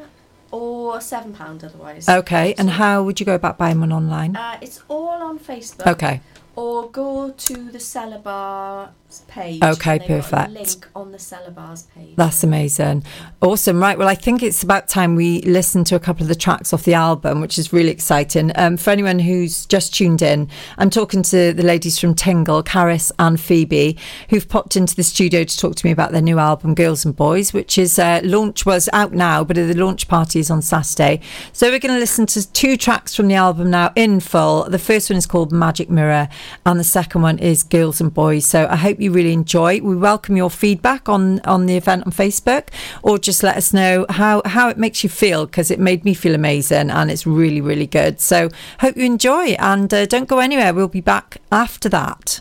or 0.50 1.00
seven 1.02 1.34
pound 1.34 1.62
otherwise. 1.64 2.08
Okay, 2.08 2.54
and 2.56 2.70
how 2.70 3.02
would 3.02 3.20
you 3.20 3.26
go 3.26 3.34
about 3.34 3.58
buying 3.58 3.80
one 3.80 3.92
online? 3.92 4.36
Uh, 4.36 4.58
it's 4.62 4.80
all 4.88 5.08
on 5.22 5.38
Facebook. 5.38 5.86
Okay, 5.86 6.20
Or 6.58 6.90
go 6.90 7.30
to 7.30 7.70
the 7.70 7.78
Cellar 7.78 8.18
Bar's 8.18 9.20
page. 9.28 9.62
Okay, 9.62 9.92
and 9.92 10.00
they've 10.00 10.08
got 10.08 10.18
a 10.18 10.22
perfect. 10.22 10.50
link 10.50 10.88
on 10.96 11.12
the 11.12 11.18
Cellar 11.20 11.52
Bar's 11.52 11.84
page. 11.84 12.16
that's 12.16 12.42
amazing. 12.42 13.04
Awesome. 13.40 13.80
Right, 13.80 13.96
well, 13.96 14.08
I 14.08 14.16
think 14.16 14.42
it's 14.42 14.64
about 14.64 14.88
time 14.88 15.14
we 15.14 15.40
listen 15.42 15.84
to 15.84 15.94
a 15.94 16.00
couple 16.00 16.24
of 16.24 16.28
the 16.28 16.34
tracks 16.34 16.72
off 16.72 16.82
the 16.82 16.94
album, 16.94 17.40
which 17.40 17.58
is 17.58 17.72
really 17.72 17.90
exciting. 17.90 18.50
Um, 18.56 18.76
for 18.76 18.90
anyone 18.90 19.20
who's 19.20 19.66
just 19.66 19.94
tuned 19.94 20.20
in, 20.20 20.48
I'm 20.78 20.90
talking 20.90 21.22
to 21.22 21.52
the 21.52 21.62
ladies 21.62 21.96
from 21.96 22.16
Tingle, 22.16 22.64
Caris 22.64 23.12
and 23.20 23.40
Phoebe, 23.40 23.96
who've 24.30 24.48
popped 24.48 24.76
into 24.76 24.96
the 24.96 25.04
studio 25.04 25.44
to 25.44 25.56
talk 25.56 25.76
to 25.76 25.86
me 25.86 25.92
about 25.92 26.10
their 26.10 26.22
new 26.22 26.40
album, 26.40 26.74
Girls 26.74 27.04
and 27.04 27.14
Boys, 27.14 27.52
which 27.52 27.78
is 27.78 28.00
uh, 28.00 28.20
launch 28.24 28.66
was 28.66 28.88
out 28.92 29.12
now, 29.12 29.44
but 29.44 29.54
the 29.54 29.74
launch 29.74 30.08
party 30.08 30.40
is 30.40 30.50
on 30.50 30.60
Saturday. 30.60 31.20
So 31.52 31.70
we're 31.70 31.78
going 31.78 31.94
to 31.94 32.00
listen 32.00 32.26
to 32.26 32.52
two 32.52 32.76
tracks 32.76 33.14
from 33.14 33.28
the 33.28 33.36
album 33.36 33.70
now 33.70 33.92
in 33.94 34.18
full. 34.18 34.64
The 34.68 34.80
first 34.80 35.08
one 35.08 35.16
is 35.16 35.24
called 35.24 35.52
Magic 35.52 35.88
Mirror, 35.88 36.28
and 36.66 36.78
the 36.78 36.84
second 36.84 37.22
one 37.22 37.38
is 37.38 37.62
Girls 37.62 38.00
and 38.00 38.12
Boys. 38.12 38.46
So 38.46 38.66
I 38.68 38.76
hope 38.76 39.00
you 39.00 39.12
really 39.12 39.32
enjoy. 39.32 39.80
We 39.80 39.96
welcome 39.96 40.36
your 40.36 40.50
feedback 40.50 41.08
on 41.08 41.40
on 41.40 41.66
the 41.66 41.76
event 41.76 42.06
on 42.06 42.12
Facebook, 42.12 42.68
or 43.02 43.18
just 43.18 43.42
let 43.42 43.56
us 43.56 43.72
know 43.72 44.06
how 44.08 44.42
how 44.44 44.68
it 44.68 44.78
makes 44.78 45.02
you 45.02 45.08
feel 45.10 45.46
because 45.46 45.70
it 45.70 45.78
made 45.78 46.04
me 46.04 46.14
feel 46.14 46.34
amazing 46.34 46.90
and 46.90 47.10
it's 47.10 47.26
really 47.26 47.60
really 47.60 47.86
good. 47.86 48.20
So 48.20 48.48
hope 48.80 48.96
you 48.96 49.04
enjoy 49.04 49.56
and 49.58 49.92
uh, 49.92 50.06
don't 50.06 50.28
go 50.28 50.38
anywhere. 50.38 50.72
We'll 50.74 50.88
be 50.88 51.00
back 51.00 51.38
after 51.50 51.88
that. 51.88 52.40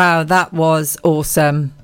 Wow, 0.00 0.22
that 0.22 0.54
was 0.54 0.96
awesome. 1.02 1.74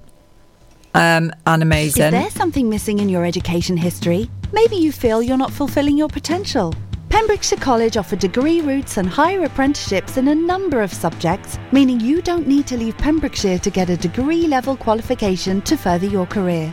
um, 0.94 1.30
and 1.46 1.62
amazing. 1.62 2.04
Is 2.04 2.10
there 2.12 2.30
something 2.30 2.66
missing 2.66 2.98
in 2.98 3.10
your 3.10 3.26
education 3.26 3.76
history? 3.76 4.30
Maybe 4.54 4.76
you 4.76 4.90
feel 4.90 5.22
you're 5.22 5.36
not 5.36 5.52
fulfilling 5.52 5.98
your 5.98 6.08
potential. 6.08 6.72
Pembrokeshire 7.10 7.58
College 7.58 7.98
offer 7.98 8.16
degree 8.16 8.62
routes 8.62 8.96
and 8.96 9.06
higher 9.06 9.44
apprenticeships 9.44 10.16
in 10.16 10.28
a 10.28 10.34
number 10.34 10.80
of 10.80 10.94
subjects, 10.94 11.58
meaning 11.72 12.00
you 12.00 12.22
don't 12.22 12.48
need 12.48 12.66
to 12.68 12.78
leave 12.78 12.96
Pembrokeshire 12.96 13.58
to 13.58 13.68
get 13.68 13.90
a 13.90 13.98
degree 13.98 14.46
level 14.46 14.78
qualification 14.78 15.60
to 15.60 15.76
further 15.76 16.06
your 16.06 16.24
career. 16.24 16.72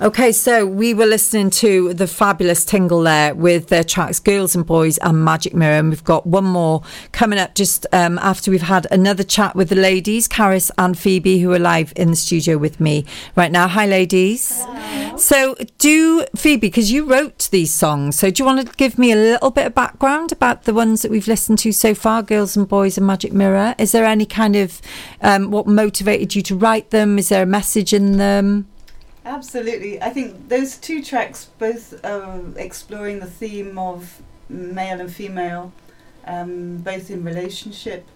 Okay, 0.00 0.30
so 0.30 0.64
we 0.64 0.94
were 0.94 1.06
listening 1.06 1.50
to 1.50 1.92
the 1.92 2.06
fabulous 2.06 2.64
Tingle 2.64 3.02
there 3.02 3.34
with 3.34 3.66
their 3.66 3.82
tracks 3.82 4.20
Girls 4.20 4.54
and 4.54 4.64
Boys 4.64 4.96
and 4.98 5.24
Magic 5.24 5.54
Mirror. 5.54 5.74
And 5.74 5.90
we've 5.90 6.04
got 6.04 6.24
one 6.24 6.44
more 6.44 6.82
coming 7.10 7.36
up 7.36 7.56
just 7.56 7.84
um, 7.92 8.16
after 8.20 8.52
we've 8.52 8.62
had 8.62 8.86
another 8.92 9.24
chat 9.24 9.56
with 9.56 9.70
the 9.70 9.74
ladies, 9.74 10.28
Caris 10.28 10.70
and 10.78 10.96
Phoebe, 10.96 11.40
who 11.40 11.52
are 11.52 11.58
live 11.58 11.92
in 11.96 12.10
the 12.10 12.16
studio 12.16 12.58
with 12.58 12.78
me 12.78 13.06
right 13.34 13.50
now. 13.50 13.66
Hi, 13.66 13.86
ladies. 13.86 14.62
Hello. 14.64 15.16
So, 15.16 15.56
do 15.78 16.24
Phoebe, 16.36 16.68
because 16.68 16.92
you 16.92 17.04
wrote 17.04 17.48
these 17.50 17.74
songs, 17.74 18.16
so 18.16 18.30
do 18.30 18.40
you 18.40 18.46
want 18.46 18.68
to 18.68 18.76
give 18.76 18.98
me 19.00 19.10
a 19.10 19.16
little 19.16 19.50
bit 19.50 19.66
of 19.66 19.74
background 19.74 20.30
about 20.30 20.62
the 20.62 20.72
ones 20.72 21.02
that 21.02 21.10
we've 21.10 21.26
listened 21.26 21.58
to 21.60 21.72
so 21.72 21.92
far, 21.92 22.22
Girls 22.22 22.56
and 22.56 22.68
Boys 22.68 22.98
and 22.98 23.06
Magic 23.06 23.32
Mirror? 23.32 23.74
Is 23.78 23.90
there 23.90 24.04
any 24.04 24.26
kind 24.26 24.54
of 24.54 24.80
um, 25.22 25.50
what 25.50 25.66
motivated 25.66 26.36
you 26.36 26.42
to 26.42 26.54
write 26.54 26.90
them? 26.90 27.18
Is 27.18 27.30
there 27.30 27.42
a 27.42 27.46
message 27.46 27.92
in 27.92 28.18
them? 28.18 28.68
Absolutely. 29.28 30.00
I 30.00 30.08
think 30.08 30.48
those 30.48 30.78
two 30.78 31.02
tracks 31.04 31.50
both 31.58 32.02
are 32.02 32.40
exploring 32.56 33.20
the 33.20 33.26
theme 33.26 33.76
of 33.78 34.22
male 34.48 34.98
and 35.02 35.12
female, 35.12 35.70
um, 36.26 36.78
both 36.78 37.10
in 37.10 37.22
relationship, 37.24 38.06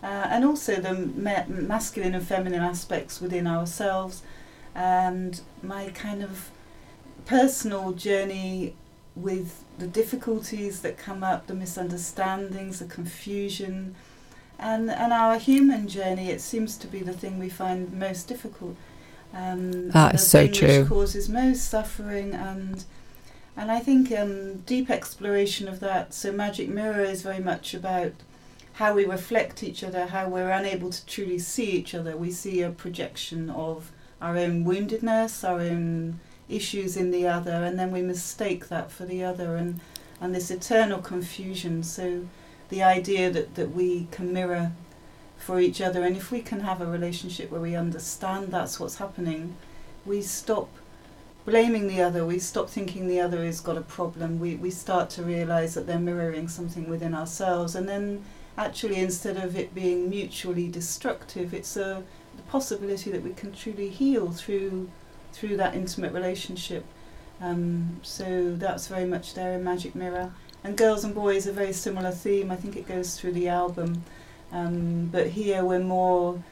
uh, 0.00 0.06
and 0.30 0.44
also 0.44 0.76
the 0.76 0.94
ma- 0.94 1.44
masculine 1.48 2.14
and 2.14 2.24
feminine 2.24 2.62
aspects 2.62 3.20
within 3.20 3.48
ourselves, 3.48 4.22
and 4.72 5.40
my 5.60 5.88
kind 5.90 6.22
of 6.22 6.50
personal 7.26 7.90
journey 7.90 8.76
with 9.16 9.64
the 9.78 9.88
difficulties 9.88 10.82
that 10.82 10.96
come 10.96 11.24
up, 11.24 11.48
the 11.48 11.54
misunderstandings, 11.54 12.78
the 12.78 12.84
confusion, 12.84 13.96
and, 14.56 14.88
and 14.88 15.12
our 15.12 15.36
human 15.36 15.88
journey, 15.88 16.30
it 16.30 16.40
seems 16.40 16.76
to 16.76 16.86
be 16.86 17.00
the 17.00 17.12
thing 17.12 17.40
we 17.40 17.48
find 17.48 17.92
most 17.92 18.28
difficult. 18.28 18.76
Um, 19.32 19.90
that 19.90 20.16
is 20.16 20.26
so 20.26 20.46
true. 20.46 20.80
Which 20.80 20.88
causes 20.88 21.28
most 21.28 21.68
suffering 21.68 22.34
and 22.34 22.84
and 23.56 23.70
I 23.70 23.80
think 23.80 24.10
um, 24.12 24.58
deep 24.58 24.90
exploration 24.90 25.68
of 25.68 25.80
that. 25.80 26.14
So 26.14 26.32
Magic 26.32 26.68
Mirror 26.68 27.02
is 27.02 27.22
very 27.22 27.40
much 27.40 27.74
about 27.74 28.12
how 28.74 28.94
we 28.94 29.04
reflect 29.04 29.62
each 29.62 29.84
other, 29.84 30.06
how 30.06 30.28
we're 30.28 30.50
unable 30.50 30.90
to 30.90 31.06
truly 31.06 31.38
see 31.38 31.70
each 31.72 31.94
other. 31.94 32.16
We 32.16 32.30
see 32.30 32.62
a 32.62 32.70
projection 32.70 33.50
of 33.50 33.90
our 34.20 34.36
own 34.36 34.64
woundedness, 34.64 35.46
our 35.46 35.60
own 35.60 36.20
issues 36.48 36.96
in 36.96 37.10
the 37.10 37.26
other, 37.26 37.52
and 37.64 37.78
then 37.78 37.90
we 37.90 38.02
mistake 38.02 38.68
that 38.68 38.90
for 38.90 39.04
the 39.04 39.22
other, 39.22 39.56
and 39.56 39.80
and 40.20 40.34
this 40.34 40.50
eternal 40.50 41.00
confusion. 41.00 41.82
So 41.82 42.26
the 42.68 42.82
idea 42.82 43.30
that, 43.30 43.54
that 43.56 43.72
we 43.72 44.06
can 44.10 44.32
mirror 44.32 44.72
for 45.50 45.58
each 45.58 45.80
other. 45.80 46.04
And 46.04 46.16
if 46.16 46.30
we 46.30 46.42
can 46.42 46.60
have 46.60 46.80
a 46.80 46.86
relationship 46.86 47.50
where 47.50 47.60
we 47.60 47.74
understand 47.74 48.52
that's 48.52 48.78
what's 48.78 48.98
happening, 48.98 49.56
we 50.06 50.22
stop 50.22 50.68
blaming 51.44 51.88
the 51.88 52.00
other, 52.00 52.24
we 52.24 52.38
stop 52.38 52.70
thinking 52.70 53.08
the 53.08 53.18
other 53.18 53.44
has 53.44 53.60
got 53.60 53.76
a 53.76 53.80
problem, 53.80 54.38
we, 54.38 54.54
we 54.54 54.70
start 54.70 55.10
to 55.10 55.24
realize 55.24 55.74
that 55.74 55.88
they're 55.88 55.98
mirroring 55.98 56.46
something 56.46 56.88
within 56.88 57.14
ourselves. 57.14 57.74
And 57.74 57.88
then 57.88 58.24
actually, 58.56 59.00
instead 59.00 59.38
of 59.38 59.56
it 59.56 59.74
being 59.74 60.08
mutually 60.08 60.68
destructive, 60.68 61.52
it's 61.52 61.76
a 61.76 62.04
possibility 62.46 63.10
that 63.10 63.24
we 63.24 63.32
can 63.32 63.52
truly 63.52 63.88
heal 63.88 64.30
through 64.30 64.88
through 65.32 65.56
that 65.56 65.74
intimate 65.74 66.12
relationship. 66.12 66.84
Um, 67.40 67.98
so 68.02 68.54
that's 68.54 68.86
very 68.86 69.04
much 69.04 69.34
there 69.34 69.54
in 69.54 69.64
Magic 69.64 69.96
Mirror. 69.96 70.32
And 70.62 70.76
Girls 70.76 71.02
and 71.02 71.12
Boys, 71.12 71.48
a 71.48 71.52
very 71.52 71.72
similar 71.72 72.12
theme. 72.12 72.52
I 72.52 72.56
think 72.56 72.76
it 72.76 72.86
goes 72.86 73.18
through 73.18 73.32
the 73.32 73.48
album. 73.48 74.04
Um, 74.52 75.08
but 75.12 75.28
here 75.28 75.64
we're 75.64 75.80
more 75.80 76.42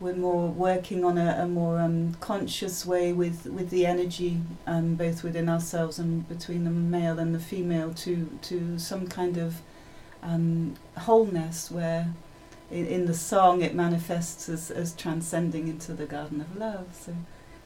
we're 0.00 0.14
more 0.14 0.46
working 0.48 1.04
on 1.04 1.18
a, 1.18 1.38
a 1.40 1.46
more 1.48 1.80
um, 1.80 2.14
conscious 2.20 2.86
way 2.86 3.12
with, 3.12 3.46
with 3.46 3.70
the 3.70 3.84
energy 3.84 4.40
um, 4.66 4.94
both 4.94 5.24
within 5.24 5.48
ourselves 5.48 5.98
and 5.98 6.28
between 6.28 6.62
the 6.62 6.70
male 6.70 7.18
and 7.18 7.34
the 7.34 7.40
female 7.40 7.92
to 7.94 8.28
to 8.42 8.78
some 8.78 9.08
kind 9.08 9.36
of 9.36 9.60
um, 10.22 10.74
wholeness 10.98 11.70
where 11.70 12.14
in, 12.70 12.86
in 12.86 13.06
the 13.06 13.14
song 13.14 13.62
it 13.62 13.74
manifests 13.74 14.48
as, 14.48 14.70
as 14.70 14.94
transcending 14.94 15.68
into 15.68 15.92
the 15.92 16.06
garden 16.06 16.40
of 16.40 16.56
love. 16.56 16.86
So 16.92 17.14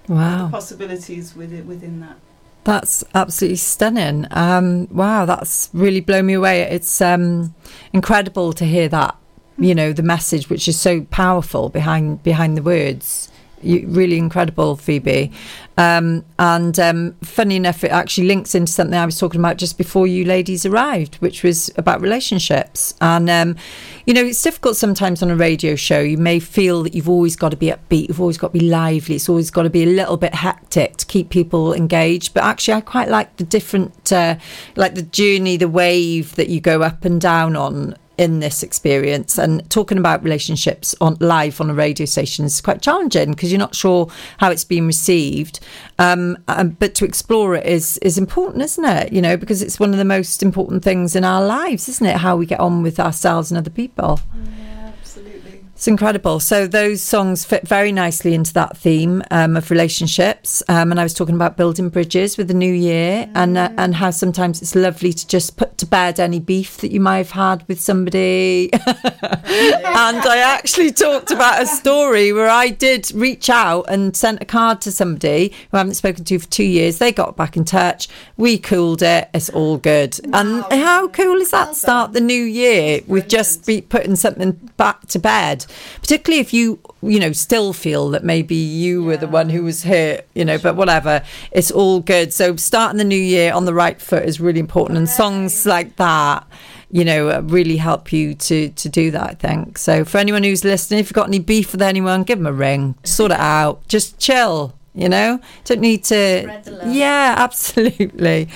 wow. 0.09 0.47
the 0.47 0.51
possibilities 0.51 1.35
within 1.35 1.67
within 1.67 2.01
that. 2.01 2.17
That's 2.65 3.03
absolutely 3.13 3.57
stunning. 3.57 4.27
Um, 4.31 4.87
wow, 4.93 5.27
that's 5.27 5.69
really 5.73 6.01
blown 6.01 6.27
me 6.27 6.35
away. 6.35 6.63
It's 6.63 7.01
um, 7.01 7.57
incredible 7.93 8.53
to 8.53 8.65
hear 8.65 8.89
that 8.89 9.17
you 9.59 9.75
know 9.75 9.93
the 9.93 10.03
message 10.03 10.49
which 10.49 10.69
is 10.69 10.81
so 10.81 11.03
powerful 11.11 11.69
behind 11.69 12.23
behind 12.23 12.57
the 12.57 12.63
words. 12.63 13.29
You, 13.65 13.87
really 13.87 14.19
incredible 14.19 14.75
phoebe. 14.75 15.31
Um, 15.79 16.25
and 16.37 16.77
um, 16.81 17.13
funny 17.23 17.55
enough 17.55 17.85
it 17.85 17.93
actually 17.93 18.27
links 18.27 18.57
into 18.57 18.73
something 18.73 18.99
i 18.99 19.07
was 19.07 19.19
talking 19.19 19.41
about 19.41 19.57
just 19.57 19.79
before 19.79 20.09
you 20.09 20.25
ladies 20.25 20.67
arrived 20.67 21.15
which 21.17 21.45
was 21.45 21.71
about 21.77 22.01
relationships. 22.01 22.95
And 23.01 23.31
um, 23.31 23.57
you 24.05 24.15
know 24.15 24.25
it's 24.25 24.43
difficult 24.43 24.77
sometimes 24.77 25.23
on 25.23 25.31
a 25.31 25.37
radio 25.37 25.77
show. 25.77 26.01
You 26.01 26.19
may 26.19 26.41
feel 26.41 26.83
that 26.83 26.93
you've 26.93 27.09
always 27.09 27.37
got 27.37 27.51
to 27.51 27.57
be 27.57 27.69
upbeat 27.69 28.09
you've 28.09 28.21
always 28.21 28.37
got 28.37 28.49
to 28.53 28.59
be 28.59 28.69
lively 28.69 29.15
it's 29.15 29.29
always 29.29 29.53
got 29.53 29.63
to 29.63 29.71
be 29.71 29.85
a 29.85 29.87
little 29.87 30.17
bit 30.17 30.35
hectic 30.35 30.97
to 30.97 31.07
keep 31.07 31.31
people 31.31 31.73
engaged. 31.73 32.35
But 32.35 32.43
actually 32.43 32.75
i 32.75 32.81
quite 32.81 33.11
like 33.11 33.37
the 33.37 33.45
different 33.45 34.13
uh, 34.13 34.39
like 34.75 34.97
the 34.97 35.03
journey 35.03 35.57
the 35.57 35.69
wave 35.69 36.35
that 36.35 36.49
you 36.49 36.61
go 36.61 36.83
up 36.83 37.05
and 37.05 37.21
down 37.21 37.55
on 37.55 37.97
in 38.23 38.39
this 38.39 38.63
experience. 38.63 39.37
And 39.37 39.69
talking 39.69 39.99
about 39.99 40.23
relationships 40.23 40.95
on 41.01 41.17
live 41.19 41.61
on 41.61 41.69
a 41.69 41.75
radio 41.75 42.07
station 42.07 42.45
is 42.45 42.61
quite 42.61 42.81
challenging 42.81 43.33
because 43.33 43.51
you're 43.51 43.59
not 43.59 43.75
sure 43.75 44.09
how 44.39 44.53
it's 44.53 44.63
being 44.63 44.87
received. 44.87 45.59
Um, 45.99 46.39
um, 46.47 46.71
but 46.71 46.95
to 46.95 47.05
explore 47.05 47.57
it 47.57 47.67
is 47.67 47.99
is 47.99 48.17
important 48.19 48.63
isn't 48.63 48.85
it? 48.85 49.13
You 49.13 49.21
know 49.21 49.37
because 49.37 49.61
it's 49.61 49.81
one 49.81 49.91
of 49.91 49.99
the 49.99 50.05
most 50.05 50.41
important 50.41 50.85
things 50.85 51.17
in 51.17 51.25
our 51.25 51.45
lives 51.45 51.89
isn't 51.89 52.07
it? 52.07 52.17
How 52.17 52.37
we 52.37 52.47
get 52.47 52.61
on 52.61 52.83
with 52.83 53.01
ourselves 53.01 53.51
and 53.51 53.59
other 53.59 53.71
people 53.71 54.21
it's 55.83 55.89
incredible. 55.89 56.39
So 56.39 56.69
those 56.69 57.03
songs 57.03 57.45
fit 57.45 57.67
very 57.67 57.91
nicely 57.91 58.35
into 58.35 58.53
that 58.53 58.77
theme 58.77 59.21
um, 59.33 59.57
of 59.57 59.69
relationships. 59.69 60.63
Um, 60.69 60.93
and 60.93 61.01
I 61.01 61.03
was 61.03 61.13
talking 61.13 61.35
about 61.35 61.57
building 61.57 61.89
bridges 61.89 62.39
with 62.39 62.47
the 62.47 62.55
new 62.55 62.73
year, 62.73 63.27
mm. 63.27 63.33
and 63.35 63.59
uh, 63.59 63.73
and 63.77 63.97
how 63.97 64.13
sometimes 64.13 64.63
it's 64.63 64.77
lovely 64.77 65.13
to 65.13 65.27
just 65.27 65.57
put 65.57 65.79
to 65.79 65.87
bed 65.87 66.21
any 66.21 66.39
beef 66.39 66.77
that 66.77 66.93
you 66.93 67.01
might 67.01 67.17
have 67.17 67.33
had 67.33 67.67
with 67.67 67.81
somebody. 67.81 68.73
and 68.73 68.87
I 69.45 70.37
actually 70.57 70.93
talked 70.93 71.33
about 71.33 71.61
a 71.61 71.67
story 71.67 72.33
where 72.33 72.49
I 72.49 72.69
did 72.69 73.11
reach 73.11 73.51
out 73.51 73.87
and 73.89 74.17
sent 74.17 74.41
a 74.41 74.45
card 74.45 74.81
to 74.83 74.93
somebody 74.93 75.49
who 75.73 75.79
I 75.79 75.79
haven't 75.79 75.95
spoken 75.95 76.25
to 76.27 76.39
for 76.39 76.49
two 76.49 76.63
years. 76.63 76.99
They 76.99 77.11
got 77.11 77.37
back 77.37 77.57
in 77.57 77.65
touch. 77.65 78.09
We 78.37 78.57
cooled 78.57 79.03
it. 79.03 79.31
It's 79.35 79.51
all 79.51 79.79
good. 79.79 80.17
Wow. 80.27 80.41
And 80.41 80.81
how 80.81 81.09
cool 81.09 81.39
is 81.39 81.51
that? 81.51 81.65
Well 81.65 81.75
Start 81.75 82.13
the 82.13 82.21
new 82.21 82.45
year 82.45 83.01
with 83.09 83.27
just 83.27 83.67
be 83.67 83.81
putting 83.81 84.15
something 84.15 84.53
back 84.77 85.09
to 85.09 85.19
bed 85.19 85.67
particularly 86.01 86.41
if 86.41 86.53
you 86.53 86.79
you 87.03 87.19
know 87.21 87.33
still 87.33 87.73
feel 87.73 88.11
that 88.11 88.25
maybe 88.25 88.55
you 88.55 89.03
were 89.03 89.17
the 89.17 89.29
one 89.29 89.51
who 89.51 89.63
was 89.63 89.85
hurt 89.85 90.27
you 90.35 90.45
know 90.45 90.59
but 90.59 90.77
whatever 90.77 91.23
it's 91.51 91.71
all 91.71 92.01
good. 92.01 92.33
So 92.33 92.57
starting 92.57 92.99
the 92.99 93.05
new 93.05 93.17
year 93.17 93.53
on 93.53 93.65
the 93.65 93.75
right 93.75 94.01
foot 94.01 94.25
is 94.25 94.41
really 94.41 94.61
important 94.61 94.99
and 94.99 95.09
songs 95.09 95.67
like 95.67 95.97
that 95.97 96.47
you 96.91 97.05
know 97.05 97.31
uh, 97.31 97.41
really 97.45 97.77
help 97.77 98.13
you 98.13 98.35
to 98.35 98.69
to 98.71 98.89
do 98.89 99.11
that 99.11 99.31
i 99.31 99.35
think. 99.35 99.79
So 99.79 100.05
for 100.05 100.19
anyone 100.19 100.43
who's 100.43 100.65
listening 100.65 101.01
if 101.01 101.07
you've 101.07 101.15
got 101.15 101.29
any 101.29 101.39
beef 101.39 101.73
with 101.73 101.83
anyone 101.83 102.23
give 102.23 102.39
them 102.39 102.47
a 102.47 102.53
ring 102.53 102.95
sort 103.05 103.33
it 103.33 103.41
out 103.41 103.87
just 103.89 104.19
chill 104.19 104.75
you 104.95 105.09
know? 105.09 105.41
Don't 105.65 105.81
need 105.81 106.05
to 106.05 106.63
yeah 106.87 107.35
absolutely 107.39 108.49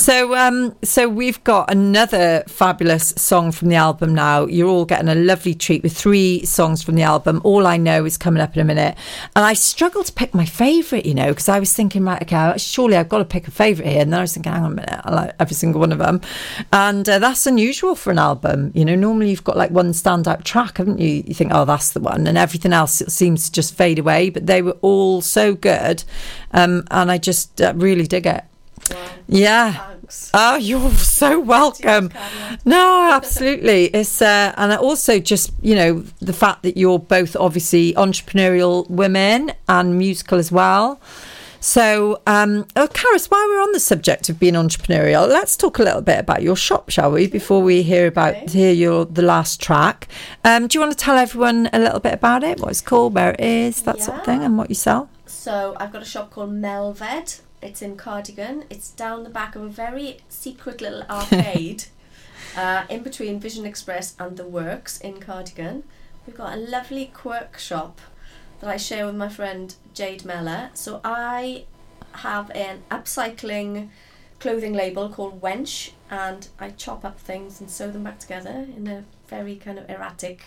So, 0.00 0.34
um, 0.34 0.74
so 0.82 1.10
we've 1.10 1.44
got 1.44 1.70
another 1.70 2.42
fabulous 2.48 3.10
song 3.18 3.52
from 3.52 3.68
the 3.68 3.74
album 3.74 4.14
now. 4.14 4.46
You're 4.46 4.66
all 4.66 4.86
getting 4.86 5.10
a 5.10 5.14
lovely 5.14 5.52
treat 5.52 5.82
with 5.82 5.94
three 5.94 6.42
songs 6.46 6.82
from 6.82 6.94
the 6.94 7.02
album. 7.02 7.42
All 7.44 7.66
I 7.66 7.76
know 7.76 8.06
is 8.06 8.16
coming 8.16 8.42
up 8.42 8.56
in 8.56 8.62
a 8.62 8.64
minute, 8.64 8.96
and 9.36 9.44
I 9.44 9.52
struggled 9.52 10.06
to 10.06 10.12
pick 10.14 10.32
my 10.32 10.46
favourite. 10.46 11.04
You 11.04 11.12
know, 11.12 11.28
because 11.28 11.50
I 11.50 11.60
was 11.60 11.74
thinking, 11.74 12.02
right, 12.06 12.22
okay, 12.22 12.56
surely 12.56 12.96
I've 12.96 13.10
got 13.10 13.18
to 13.18 13.26
pick 13.26 13.46
a 13.46 13.50
favourite 13.50 13.90
here, 13.90 14.00
and 14.00 14.10
then 14.10 14.20
I 14.20 14.22
was 14.22 14.32
thinking, 14.32 14.50
hang 14.50 14.64
on 14.64 14.72
a 14.72 14.74
minute, 14.76 15.00
I 15.04 15.14
like 15.14 15.34
every 15.38 15.54
single 15.54 15.80
one 15.80 15.92
of 15.92 15.98
them, 15.98 16.22
and 16.72 17.06
uh, 17.06 17.18
that's 17.18 17.46
unusual 17.46 17.94
for 17.94 18.10
an 18.10 18.18
album. 18.18 18.72
You 18.74 18.86
know, 18.86 18.94
normally 18.94 19.28
you've 19.28 19.44
got 19.44 19.58
like 19.58 19.70
one 19.70 19.92
standout 19.92 20.44
track, 20.44 20.78
haven't 20.78 20.98
you? 20.98 21.22
You 21.26 21.34
think, 21.34 21.52
oh, 21.52 21.66
that's 21.66 21.92
the 21.92 22.00
one, 22.00 22.26
and 22.26 22.38
everything 22.38 22.72
else 22.72 23.02
seems 23.08 23.44
to 23.44 23.52
just 23.52 23.74
fade 23.74 23.98
away. 23.98 24.30
But 24.30 24.46
they 24.46 24.62
were 24.62 24.78
all 24.80 25.20
so 25.20 25.54
good, 25.54 26.04
um, 26.52 26.84
and 26.90 27.12
I 27.12 27.18
just 27.18 27.60
uh, 27.60 27.74
really 27.76 28.06
dig 28.06 28.26
it. 28.26 28.44
Wow. 28.90 28.96
Yeah. 29.28 29.89
Thanks. 30.10 30.30
Oh, 30.34 30.56
you're 30.56 30.90
so 30.92 31.38
welcome. 31.38 32.10
No, 32.64 33.10
absolutely. 33.12 33.86
It's 33.86 34.20
uh, 34.20 34.52
and 34.56 34.72
also 34.72 35.20
just 35.20 35.52
you 35.62 35.74
know 35.76 36.00
the 36.18 36.32
fact 36.32 36.62
that 36.64 36.76
you're 36.76 36.98
both 36.98 37.36
obviously 37.36 37.94
entrepreneurial 37.94 38.88
women 38.90 39.52
and 39.68 39.96
musical 39.98 40.38
as 40.38 40.50
well. 40.50 41.00
So, 41.62 42.22
um, 42.26 42.66
oh, 42.74 42.88
Karis, 42.88 43.30
while 43.30 43.46
we're 43.46 43.60
on 43.60 43.72
the 43.72 43.80
subject 43.80 44.30
of 44.30 44.40
being 44.40 44.54
entrepreneurial, 44.54 45.28
let's 45.28 45.58
talk 45.58 45.78
a 45.78 45.82
little 45.82 46.00
bit 46.00 46.18
about 46.18 46.42
your 46.42 46.56
shop, 46.56 46.88
shall 46.88 47.12
we? 47.12 47.26
Before 47.26 47.62
we 47.62 47.82
hear 47.82 48.06
about 48.06 48.34
Okay. 48.34 48.46
hear 48.46 48.72
your 48.72 49.04
the 49.04 49.20
last 49.22 49.60
track, 49.60 50.08
um, 50.42 50.66
do 50.66 50.76
you 50.78 50.80
want 50.80 50.92
to 50.98 51.04
tell 51.04 51.18
everyone 51.18 51.68
a 51.72 51.78
little 51.78 52.00
bit 52.00 52.14
about 52.14 52.42
it? 52.42 52.58
What 52.60 52.70
it's 52.70 52.80
called, 52.80 53.14
where 53.14 53.32
it 53.32 53.40
is, 53.40 53.82
that 53.82 54.00
sort 54.00 54.18
of 54.18 54.24
thing, 54.24 54.42
and 54.42 54.56
what 54.56 54.70
you 54.70 54.74
sell? 54.74 55.08
So 55.26 55.76
I've 55.78 55.92
got 55.92 56.02
a 56.02 56.06
shop 56.06 56.30
called 56.30 56.52
Melved. 56.52 57.42
It's 57.62 57.82
in 57.82 57.96
Cardigan. 57.96 58.64
It's 58.70 58.90
down 58.90 59.24
the 59.24 59.30
back 59.30 59.54
of 59.54 59.62
a 59.62 59.68
very 59.68 60.18
secret 60.28 60.80
little 60.80 61.02
arcade, 61.10 61.84
uh, 62.56 62.84
in 62.88 63.02
between 63.02 63.40
Vision 63.40 63.66
Express 63.66 64.14
and 64.18 64.36
the 64.36 64.46
Works 64.46 65.00
in 65.00 65.20
Cardigan. 65.20 65.84
We've 66.26 66.36
got 66.36 66.54
a 66.54 66.56
lovely 66.56 67.10
quirk 67.12 67.58
shop 67.58 68.00
that 68.60 68.68
I 68.70 68.76
share 68.76 69.06
with 69.06 69.16
my 69.16 69.28
friend 69.28 69.74
Jade 69.94 70.24
Meller. 70.24 70.70
So 70.74 71.00
I 71.04 71.64
have 72.12 72.50
an 72.50 72.82
upcycling 72.90 73.88
clothing 74.38 74.72
label 74.72 75.08
called 75.08 75.40
Wench, 75.40 75.92
and 76.10 76.48
I 76.58 76.70
chop 76.70 77.04
up 77.04 77.20
things 77.20 77.60
and 77.60 77.70
sew 77.70 77.90
them 77.90 78.04
back 78.04 78.18
together 78.18 78.66
in 78.76 78.86
a 78.88 79.04
very 79.28 79.56
kind 79.56 79.78
of 79.78 79.88
erratic, 79.88 80.42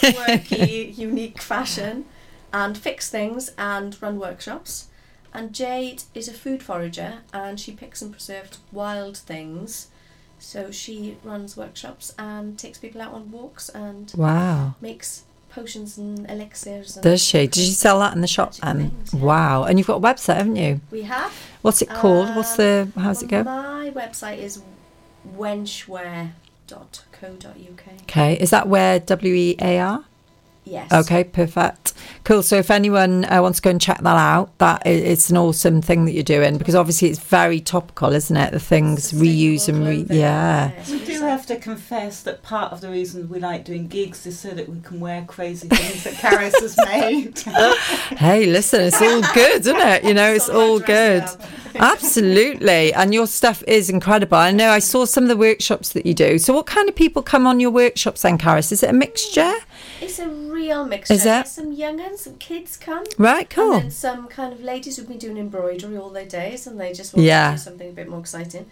quirky, 0.00 0.94
unique 0.96 1.42
fashion, 1.42 2.06
and 2.52 2.78
fix 2.78 3.10
things 3.10 3.50
and 3.58 4.00
run 4.00 4.18
workshops. 4.18 4.88
And 5.34 5.52
Jade 5.52 6.04
is 6.14 6.28
a 6.28 6.32
food 6.32 6.62
forager, 6.62 7.18
and 7.32 7.58
she 7.58 7.72
picks 7.72 8.00
and 8.00 8.12
preserves 8.12 8.58
wild 8.70 9.16
things. 9.16 9.88
So 10.38 10.70
she 10.70 11.16
runs 11.24 11.56
workshops 11.56 12.14
and 12.18 12.56
takes 12.58 12.78
people 12.78 13.00
out 13.02 13.12
on 13.14 13.30
walks 13.32 13.68
and 13.68 14.12
Wow. 14.16 14.74
makes 14.80 15.24
potions 15.48 15.96
and 15.98 16.28
elixirs. 16.30 16.96
And 16.96 17.02
Does 17.02 17.22
she? 17.22 17.46
Did 17.46 17.56
you 17.58 17.72
sell 17.72 17.98
that 18.00 18.14
in 18.14 18.20
the 18.20 18.26
shop? 18.26 18.50
Magic 18.52 18.64
Um, 18.64 18.78
things, 18.90 19.14
yeah. 19.14 19.20
wow. 19.20 19.64
And 19.64 19.78
you've 19.78 19.86
got 19.88 19.96
a 19.96 20.00
website, 20.00 20.36
haven't 20.36 20.56
you? 20.56 20.80
We 20.90 21.02
have. 21.02 21.32
What's 21.62 21.82
it 21.82 21.88
called? 21.90 22.34
What's 22.36 22.56
the? 22.56 22.88
How's 22.96 23.22
it 23.22 23.30
well, 23.32 23.44
go? 23.44 23.50
My 23.50 23.90
website 23.90 24.38
is 24.38 24.62
wenchwear.co.uk. 25.36 26.32
Okay, 28.02 28.34
is 28.34 28.50
that 28.50 28.68
where 28.68 29.00
W 29.00 29.34
E 29.34 29.56
A 29.60 29.78
R? 29.78 30.04
Yes. 30.64 30.90
Okay, 30.90 31.24
perfect. 31.24 31.92
Cool. 32.24 32.42
So 32.42 32.56
if 32.56 32.70
anyone 32.70 33.26
uh, 33.26 33.42
wants 33.42 33.58
to 33.58 33.62
go 33.62 33.70
and 33.70 33.80
check 33.80 33.98
that 33.98 34.16
out, 34.16 34.56
that 34.58 34.86
is, 34.86 35.02
it's 35.02 35.30
an 35.30 35.36
awesome 35.36 35.82
thing 35.82 36.06
that 36.06 36.12
you're 36.12 36.22
doing 36.22 36.56
because 36.56 36.74
obviously 36.74 37.08
it's 37.08 37.18
very 37.18 37.60
topical, 37.60 38.12
isn't 38.12 38.36
it? 38.36 38.52
The 38.52 38.60
things 38.60 39.12
reuse 39.12 39.68
and 39.68 39.86
re- 39.86 40.06
yeah. 40.08 40.70
clothing, 40.70 41.00
We 41.00 41.04
do 41.04 41.20
have 41.20 41.44
to 41.46 41.56
confess 41.56 42.22
that 42.22 42.42
part 42.42 42.72
of 42.72 42.80
the 42.80 42.88
reason 42.88 43.28
we 43.28 43.40
like 43.40 43.64
doing 43.64 43.88
gigs 43.88 44.24
is 44.26 44.38
so 44.38 44.50
that 44.50 44.68
we 44.68 44.80
can 44.80 45.00
wear 45.00 45.24
crazy 45.26 45.68
things 45.68 46.04
that 46.04 46.14
Karis 46.14 46.58
has 46.60 46.76
made. 46.86 47.38
Hey, 48.18 48.46
listen, 48.46 48.80
it's 48.82 49.00
all 49.00 49.22
good, 49.34 49.60
isn't 49.60 49.76
it? 49.76 50.04
You 50.04 50.14
know, 50.14 50.32
it's 50.32 50.46
Sort 50.46 50.56
all 50.56 50.78
good. 50.78 51.24
Absolutely. 51.74 52.92
And 52.94 53.12
your 53.12 53.26
stuff 53.26 53.62
is 53.66 53.90
incredible. 53.90 54.36
I 54.36 54.50
know 54.50 54.70
I 54.70 54.78
saw 54.78 55.04
some 55.04 55.24
of 55.24 55.28
the 55.28 55.36
workshops 55.36 55.92
that 55.92 56.06
you 56.06 56.14
do. 56.14 56.38
So 56.38 56.52
what 56.54 56.66
kind 56.66 56.88
of 56.88 56.94
people 56.94 57.22
come 57.22 57.46
on 57.46 57.60
your 57.60 57.70
workshops 57.70 58.22
then, 58.22 58.38
Karis? 58.38 58.72
Is 58.72 58.82
it 58.82 58.90
a 58.90 58.92
mixture? 58.92 59.54
It's 60.04 60.18
a 60.18 60.28
real 60.28 60.84
mixture. 60.84 61.14
Is 61.14 61.24
it? 61.26 61.46
Some 61.48 61.72
young 61.72 62.00
uns, 62.00 62.20
some 62.22 62.36
kids 62.36 62.76
come. 62.76 63.04
Right, 63.18 63.48
cool. 63.48 63.72
And 63.72 63.82
then 63.84 63.90
some 63.90 64.28
kind 64.28 64.52
of 64.52 64.60
ladies 64.62 64.96
who've 64.96 65.08
been 65.08 65.18
doing 65.18 65.38
embroidery 65.38 65.96
all 65.96 66.10
their 66.10 66.26
days 66.26 66.66
and 66.66 66.78
they 66.78 66.92
just 66.92 67.14
want 67.14 67.24
Yeah. 67.26 67.50
to 67.52 67.56
do 67.56 67.62
something 67.62 67.88
a 67.88 67.92
bit 67.92 68.08
more 68.08 68.20
exciting. 68.20 68.66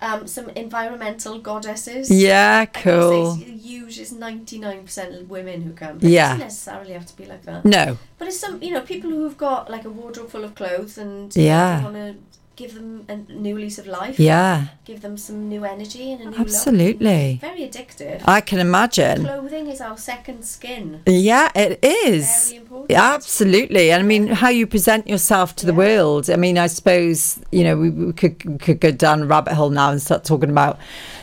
Um, 0.00 0.26
some 0.26 0.50
environmental 0.50 1.38
goddesses. 1.38 2.10
Yeah, 2.10 2.66
cool. 2.66 3.36
say, 3.36 3.44
it's 3.44 4.12
99% 4.12 5.26
women 5.28 5.62
who 5.62 5.72
come. 5.72 5.96
It 5.96 6.04
Yeah. 6.10 6.24
doesn't 6.28 6.40
necessarily 6.40 6.92
have 6.92 7.06
to 7.06 7.16
be 7.16 7.24
like 7.24 7.44
that. 7.46 7.64
No. 7.64 7.98
But 8.18 8.28
it's 8.28 8.38
some, 8.38 8.62
you 8.62 8.72
know, 8.72 8.82
people 8.82 9.10
who've 9.10 9.38
got 9.38 9.70
like 9.70 9.84
a 9.84 9.90
wardrobe 9.90 10.28
full 10.30 10.44
of 10.44 10.54
clothes 10.54 10.98
and 10.98 11.34
Yeah. 11.34 11.82
want 11.82 11.94
to 11.94 12.14
give 12.56 12.74
them 12.74 13.04
a 13.08 13.16
new 13.16 13.56
lease 13.56 13.78
of 13.78 13.86
life. 13.86 14.18
Yeah, 14.18 14.68
Give 14.86 15.02
them 15.02 15.16
some 15.18 15.48
new 15.48 15.64
energy 15.64 16.12
and 16.12 16.22
a 16.22 16.30
new 16.30 16.36
Absolutely. 16.38 17.32
look. 17.32 17.40
Very 17.40 17.68
addictive. 17.68 18.22
I 18.24 18.40
can 18.40 18.58
imagine. 18.58 19.22
Clothing 19.24 19.66
is 19.68 19.80
our 19.80 19.98
second 19.98 20.44
skin. 20.44 21.02
Yeah, 21.06 21.50
it 21.54 21.78
is. 21.84 22.48
Very 22.48 22.62
important. 22.62 22.98
Absolutely. 22.98 23.90
And 23.90 24.02
I 24.02 24.06
mean, 24.06 24.28
how 24.28 24.48
you 24.48 24.66
present 24.66 25.06
yourself 25.06 25.54
to 25.56 25.66
the 25.66 25.74
world. 25.74 26.30
I 26.30 26.36
mean, 26.36 26.56
I 26.56 26.66
suppose, 26.68 27.38
you 27.52 27.62
know, 27.64 27.76
we, 27.76 27.90
we 27.90 28.12
could, 28.12 28.42
we 28.44 28.58
could 28.58 28.80
go 28.80 28.90
down 28.90 29.22
a 29.22 29.26
rabbit 29.26 29.54
hole 29.54 29.70
now 29.70 29.90
and 29.90 30.00
start 30.00 30.24
talking 30.24 30.50
about, 30.50 30.78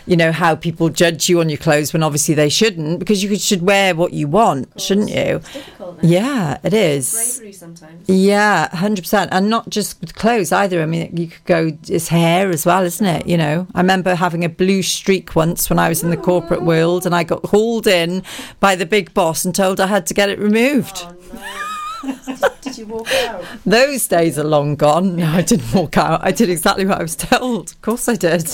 you 0.06 0.18
know, 0.18 0.32
how 0.32 0.56
people 0.56 0.90
judge 0.90 1.30
you 1.30 1.40
on 1.40 1.50
your 1.50 1.58
clothes 1.58 1.94
when 1.94 2.04
obviously 2.04 2.36
they 2.36 2.50
shouldn't 2.50 3.00
because 3.00 3.24
you 3.24 3.36
should 3.38 3.62
wear 3.62 3.96
what 3.96 4.14
you 4.14 4.28
want, 4.28 4.80
shouldn't 4.80 5.10
you? 5.10 5.38
It's 5.38 5.54
difficult. 5.54 6.04
Yeah, 6.04 6.58
it 6.64 6.74
is. 6.74 7.14
Bravery 7.38 7.54
sometimes. 7.54 8.10
Yeah, 8.10 8.76
hundred 8.76 9.04
percent, 9.04 9.30
and 9.32 9.50
not 9.50 9.70
just 9.70 10.00
with 10.02 10.16
clothes 10.16 10.52
either. 10.52 10.82
I 10.82 10.86
mean, 10.86 11.16
you 11.16 11.28
could 11.28 11.46
go 11.46 11.78
it's 11.88 12.10
hair 12.10 12.50
as 12.50 12.66
well, 12.66 12.84
isn't 12.84 13.06
it? 13.06 13.28
You 13.28 13.38
know, 13.38 13.68
I 13.74 13.80
remember 13.82 14.16
having 14.16 14.44
a 14.44 14.50
blue 14.50 14.82
streak 14.82 15.36
once 15.36 15.70
when 15.70 15.80
I 15.80 15.90
was 15.90 16.04
in 16.04 16.10
the 16.10 16.18
corporate 16.18 16.64
world, 16.64 17.06
and 17.06 17.16
I 17.16 17.24
got 17.24 17.46
hauled 17.46 17.88
in 17.88 18.24
by 18.60 18.76
the 18.76 18.86
big 18.86 19.14
boss 19.14 19.46
and 19.46 19.56
told 19.56 19.80
I 19.80 19.88
had 19.88 20.06
to 20.08 20.14
get 20.14 20.30
it 20.30 20.40
removed. 20.40 21.04
Oh 21.04 21.16
no. 21.34 21.63
did, 22.62 22.78
you 22.78 22.86
walk 22.86 23.08
out? 23.14 23.44
Those 23.66 24.08
days 24.08 24.38
are 24.38 24.44
long 24.44 24.76
gone. 24.76 25.16
No, 25.18 25.28
I 25.28 25.42
didn't 25.42 25.74
walk 25.74 25.98
out. 25.98 26.24
I 26.24 26.32
did 26.32 26.50
exactly 26.50 26.86
what 26.86 27.00
I 27.00 27.02
was 27.04 27.16
told. 27.16 27.72
Of 27.72 27.82
course, 27.82 28.08
I 28.10 28.16
did. 28.16 28.46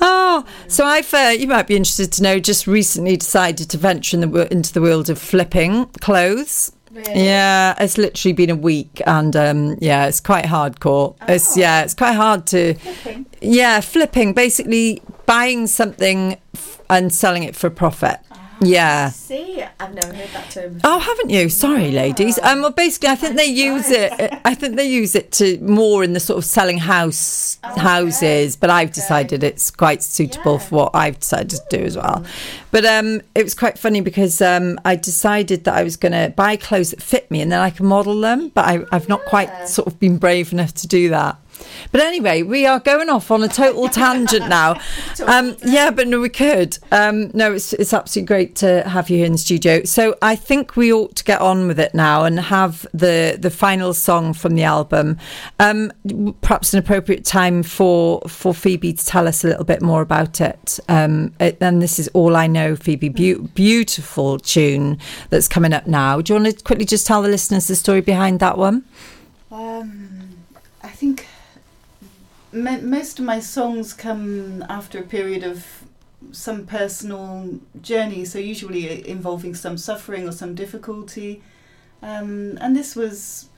oh, 0.00 0.44
so 0.68 0.84
I've 0.84 1.12
uh, 1.14 1.34
you 1.38 1.46
might 1.46 1.66
be 1.66 1.76
interested 1.76 2.12
to 2.12 2.22
know. 2.22 2.38
Just 2.38 2.66
recently 2.66 3.16
decided 3.16 3.70
to 3.70 3.78
venture 3.78 4.16
in 4.20 4.30
the, 4.30 4.52
into 4.52 4.72
the 4.72 4.80
world 4.80 5.08
of 5.10 5.18
flipping 5.18 5.86
clothes. 6.00 6.72
Really? 6.92 7.24
Yeah, 7.26 7.74
it's 7.78 7.98
literally 7.98 8.32
been 8.32 8.48
a 8.50 8.56
week, 8.56 9.02
and 9.06 9.36
um, 9.36 9.76
yeah, 9.80 10.06
it's 10.06 10.20
quite 10.20 10.44
hardcore. 10.46 11.14
It's 11.28 11.56
yeah, 11.56 11.82
it's 11.82 11.92
quite 11.94 12.14
hard 12.14 12.46
to 12.48 12.74
Flipping. 12.74 13.26
yeah, 13.42 13.80
flipping. 13.80 14.32
Basically, 14.32 15.02
buying 15.26 15.66
something 15.66 16.38
f- 16.54 16.80
and 16.88 17.12
selling 17.12 17.42
it 17.42 17.54
for 17.54 17.66
a 17.66 17.70
profit. 17.70 18.18
Yeah. 18.60 19.10
See, 19.10 19.62
I've 19.78 19.94
never 19.94 20.14
heard 20.14 20.28
that 20.30 20.50
term. 20.50 20.80
Oh, 20.84 20.98
haven't 20.98 21.30
you? 21.30 21.48
Sorry, 21.48 21.90
ladies. 21.90 22.38
Um, 22.42 22.62
well, 22.62 22.70
basically, 22.70 23.10
I 23.10 23.14
think 23.16 23.36
they 23.36 23.46
use 23.46 23.90
it. 23.90 24.12
I 24.44 24.54
think 24.54 24.76
they 24.76 24.88
use 24.88 25.14
it 25.14 25.32
to 25.32 25.58
more 25.60 26.02
in 26.02 26.12
the 26.14 26.20
sort 26.20 26.38
of 26.38 26.44
selling 26.44 26.78
house 26.78 27.58
Okay. 27.64 27.80
houses. 27.80 28.56
But 28.56 28.70
I've 28.70 28.92
decided 28.92 29.42
it's 29.44 29.70
quite 29.70 30.02
suitable 30.02 30.54
Yeah. 30.54 30.58
for 30.58 30.74
what 30.76 30.90
I've 30.94 31.18
decided 31.20 31.50
to 31.50 31.62
do 31.78 31.84
as 31.84 31.96
well. 31.96 32.24
But 32.70 32.84
um, 32.86 33.20
it 33.34 33.42
was 33.42 33.54
quite 33.54 33.78
funny 33.78 34.00
because 34.00 34.40
um, 34.40 34.78
I 34.84 34.96
decided 34.96 35.64
that 35.64 35.74
I 35.74 35.82
was 35.82 35.96
going 35.96 36.12
to 36.12 36.32
buy 36.34 36.56
clothes 36.56 36.90
that 36.90 37.02
fit 37.02 37.30
me 37.30 37.40
and 37.40 37.50
then 37.52 37.60
I 37.60 37.70
can 37.70 37.86
model 37.86 38.20
them. 38.20 38.48
But 38.48 38.64
I, 38.66 38.84
I've 38.92 39.08
not 39.08 39.24
quite 39.26 39.68
sort 39.68 39.86
of 39.86 39.98
been 40.00 40.16
brave 40.18 40.52
enough 40.52 40.72
to 40.74 40.86
do 40.86 41.08
that. 41.10 41.36
But 41.92 42.00
anyway, 42.00 42.42
we 42.42 42.66
are 42.66 42.80
going 42.80 43.08
off 43.08 43.30
on 43.30 43.42
a 43.42 43.48
total 43.48 43.88
tangent 43.88 44.48
now. 44.48 44.80
Um, 45.26 45.56
yeah, 45.64 45.90
but 45.90 46.06
no, 46.08 46.20
we 46.20 46.28
could. 46.28 46.78
Um, 46.92 47.30
no, 47.32 47.54
it's 47.54 47.72
it's 47.72 47.92
absolutely 47.92 48.26
great 48.26 48.54
to 48.56 48.86
have 48.88 49.08
you 49.08 49.18
here 49.18 49.26
in 49.26 49.32
the 49.32 49.38
studio. 49.38 49.82
So 49.84 50.16
I 50.20 50.36
think 50.36 50.76
we 50.76 50.92
ought 50.92 51.16
to 51.16 51.24
get 51.24 51.40
on 51.40 51.66
with 51.66 51.80
it 51.80 51.94
now 51.94 52.24
and 52.24 52.38
have 52.38 52.86
the 52.92 53.36
the 53.40 53.50
final 53.50 53.94
song 53.94 54.34
from 54.34 54.54
the 54.54 54.62
album. 54.62 55.18
Um, 55.58 55.92
perhaps 56.42 56.72
an 56.74 56.78
appropriate 56.78 57.24
time 57.24 57.62
for 57.62 58.20
for 58.28 58.54
Phoebe 58.54 58.92
to 58.92 59.04
tell 59.04 59.26
us 59.26 59.42
a 59.42 59.48
little 59.48 59.64
bit 59.64 59.82
more 59.82 60.02
about 60.02 60.40
it. 60.40 60.78
Um, 60.88 61.32
it 61.40 61.58
and 61.60 61.82
this 61.82 61.98
is 61.98 62.08
all 62.08 62.36
I 62.36 62.46
know, 62.46 62.76
Phoebe. 62.76 63.08
Beau- 63.08 63.48
beautiful 63.54 64.38
tune 64.38 64.98
that's 65.30 65.48
coming 65.48 65.72
up 65.72 65.86
now. 65.86 66.20
Do 66.20 66.34
you 66.34 66.40
want 66.40 66.58
to 66.58 66.64
quickly 66.64 66.84
just 66.84 67.06
tell 67.06 67.22
the 67.22 67.28
listeners 67.28 67.66
the 67.68 67.76
story 67.76 68.00
behind 68.00 68.40
that 68.40 68.58
one? 68.58 68.84
Um, 69.50 70.36
I 70.82 70.88
think 70.88 71.26
mo- 72.56 72.80
most 72.80 73.18
of 73.18 73.24
my 73.24 73.40
songs 73.40 73.92
come 73.92 74.64
after 74.68 74.98
a 74.98 75.02
period 75.02 75.44
of 75.44 75.84
some 76.32 76.66
personal 76.66 77.60
journey, 77.80 78.24
so 78.24 78.38
usually 78.38 79.06
involving 79.08 79.54
some 79.54 79.78
suffering 79.78 80.26
or 80.26 80.32
some 80.32 80.54
difficulty. 80.54 81.42
Um, 82.02 82.58
and 82.60 82.74
this 82.74 82.96
was 82.96 83.48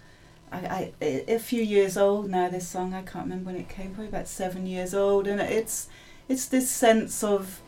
I, 0.53 0.93
I, 1.01 1.25
a 1.29 1.39
few 1.39 1.63
years 1.63 1.97
old 1.97 2.31
now. 2.31 2.49
This 2.49 2.69
song 2.69 2.95
I 2.95 3.03
can't 3.03 3.25
remember 3.25 3.47
when 3.47 3.61
it 3.61 3.69
came. 3.69 3.95
Probably 3.95 4.09
about 4.09 4.29
seven 4.29 4.67
years 4.67 4.95
old, 4.95 5.27
and 5.27 5.41
it's 5.41 5.89
it's 6.29 6.47
this 6.47 6.71
sense 6.71 7.23
of 7.23 7.61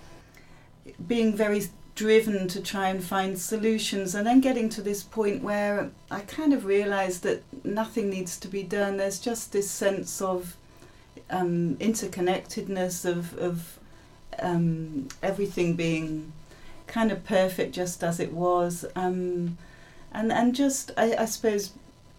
being 1.07 1.37
very 1.37 1.63
driven 1.95 2.49
to 2.49 2.63
try 2.63 2.89
and 2.89 3.03
find 3.05 3.39
solutions, 3.39 4.15
and 4.15 4.27
then 4.27 4.41
getting 4.41 4.69
to 4.71 4.83
this 4.83 5.03
point 5.03 5.43
where 5.43 5.91
I 6.11 6.21
kind 6.21 6.53
of 6.53 6.65
realised 6.65 7.23
that 7.23 7.43
nothing 7.65 8.11
needs 8.11 8.39
to 8.41 8.49
be 8.49 8.63
done. 8.63 8.97
There's 8.97 9.21
just 9.21 9.53
this 9.53 9.71
sense 9.71 10.21
of 10.23 10.57
um, 11.31 11.77
interconnectedness 11.77 13.05
of 13.05 13.37
of 13.39 13.79
um, 14.39 15.09
everything 15.23 15.75
being 15.77 16.33
kind 16.87 17.13
of 17.13 17.25
perfect 17.25 17.75
just 17.75 18.03
as 18.03 18.21
it 18.21 18.33
was. 18.33 18.85
Um, 18.97 19.57
and 20.13 20.33
and 20.33 20.55
just 20.55 20.91
I, 20.97 21.15
I 21.17 21.25
suppose 21.25 21.73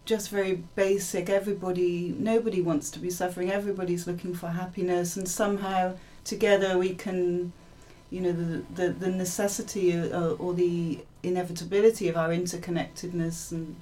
just 0.05 0.29
very 0.29 0.63
basic 0.75 1.29
everybody 1.29 2.15
nobody 2.17 2.61
wants 2.61 2.89
to 2.91 2.99
be 2.99 3.09
suffering 3.09 3.51
everybody's 3.51 4.07
looking 4.07 4.33
for 4.33 4.47
happiness 4.47 5.15
and 5.15 5.27
somehow 5.27 5.93
together 6.23 6.75
we 6.77 6.95
can 6.95 7.53
you 8.09 8.19
know 8.19 8.31
the 8.31 8.63
the, 8.73 8.89
the 8.89 9.09
necessity 9.09 9.95
uh, 9.95 10.31
or 10.31 10.53
the 10.53 10.99
inevitability 11.23 12.07
of 12.09 12.17
our 12.17 12.29
interconnectedness 12.29 13.51
and 13.51 13.75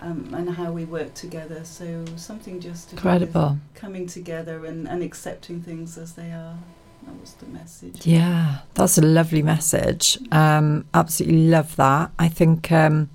um, 0.00 0.32
and 0.34 0.50
how 0.50 0.72
we 0.72 0.84
work 0.84 1.14
together. 1.14 1.64
So 1.64 2.04
something 2.16 2.60
just 2.60 2.92
incredible. 2.92 3.58
coming 3.74 4.06
together 4.06 4.64
and, 4.64 4.88
and 4.88 5.02
accepting 5.02 5.62
things 5.62 5.98
as 5.98 6.14
they 6.14 6.30
are. 6.30 6.58
That 7.06 7.20
was 7.20 7.34
the 7.34 7.46
message. 7.46 8.06
Yeah 8.06 8.58
that's 8.78 8.96
a 8.96 9.02
lovely 9.02 9.42
message. 9.42 10.18
Um, 10.32 10.86
absolutely 10.94 11.48
love 11.48 11.76
that. 11.76 12.12
I 12.18 12.28
think 12.28 12.72
um, 12.72 13.10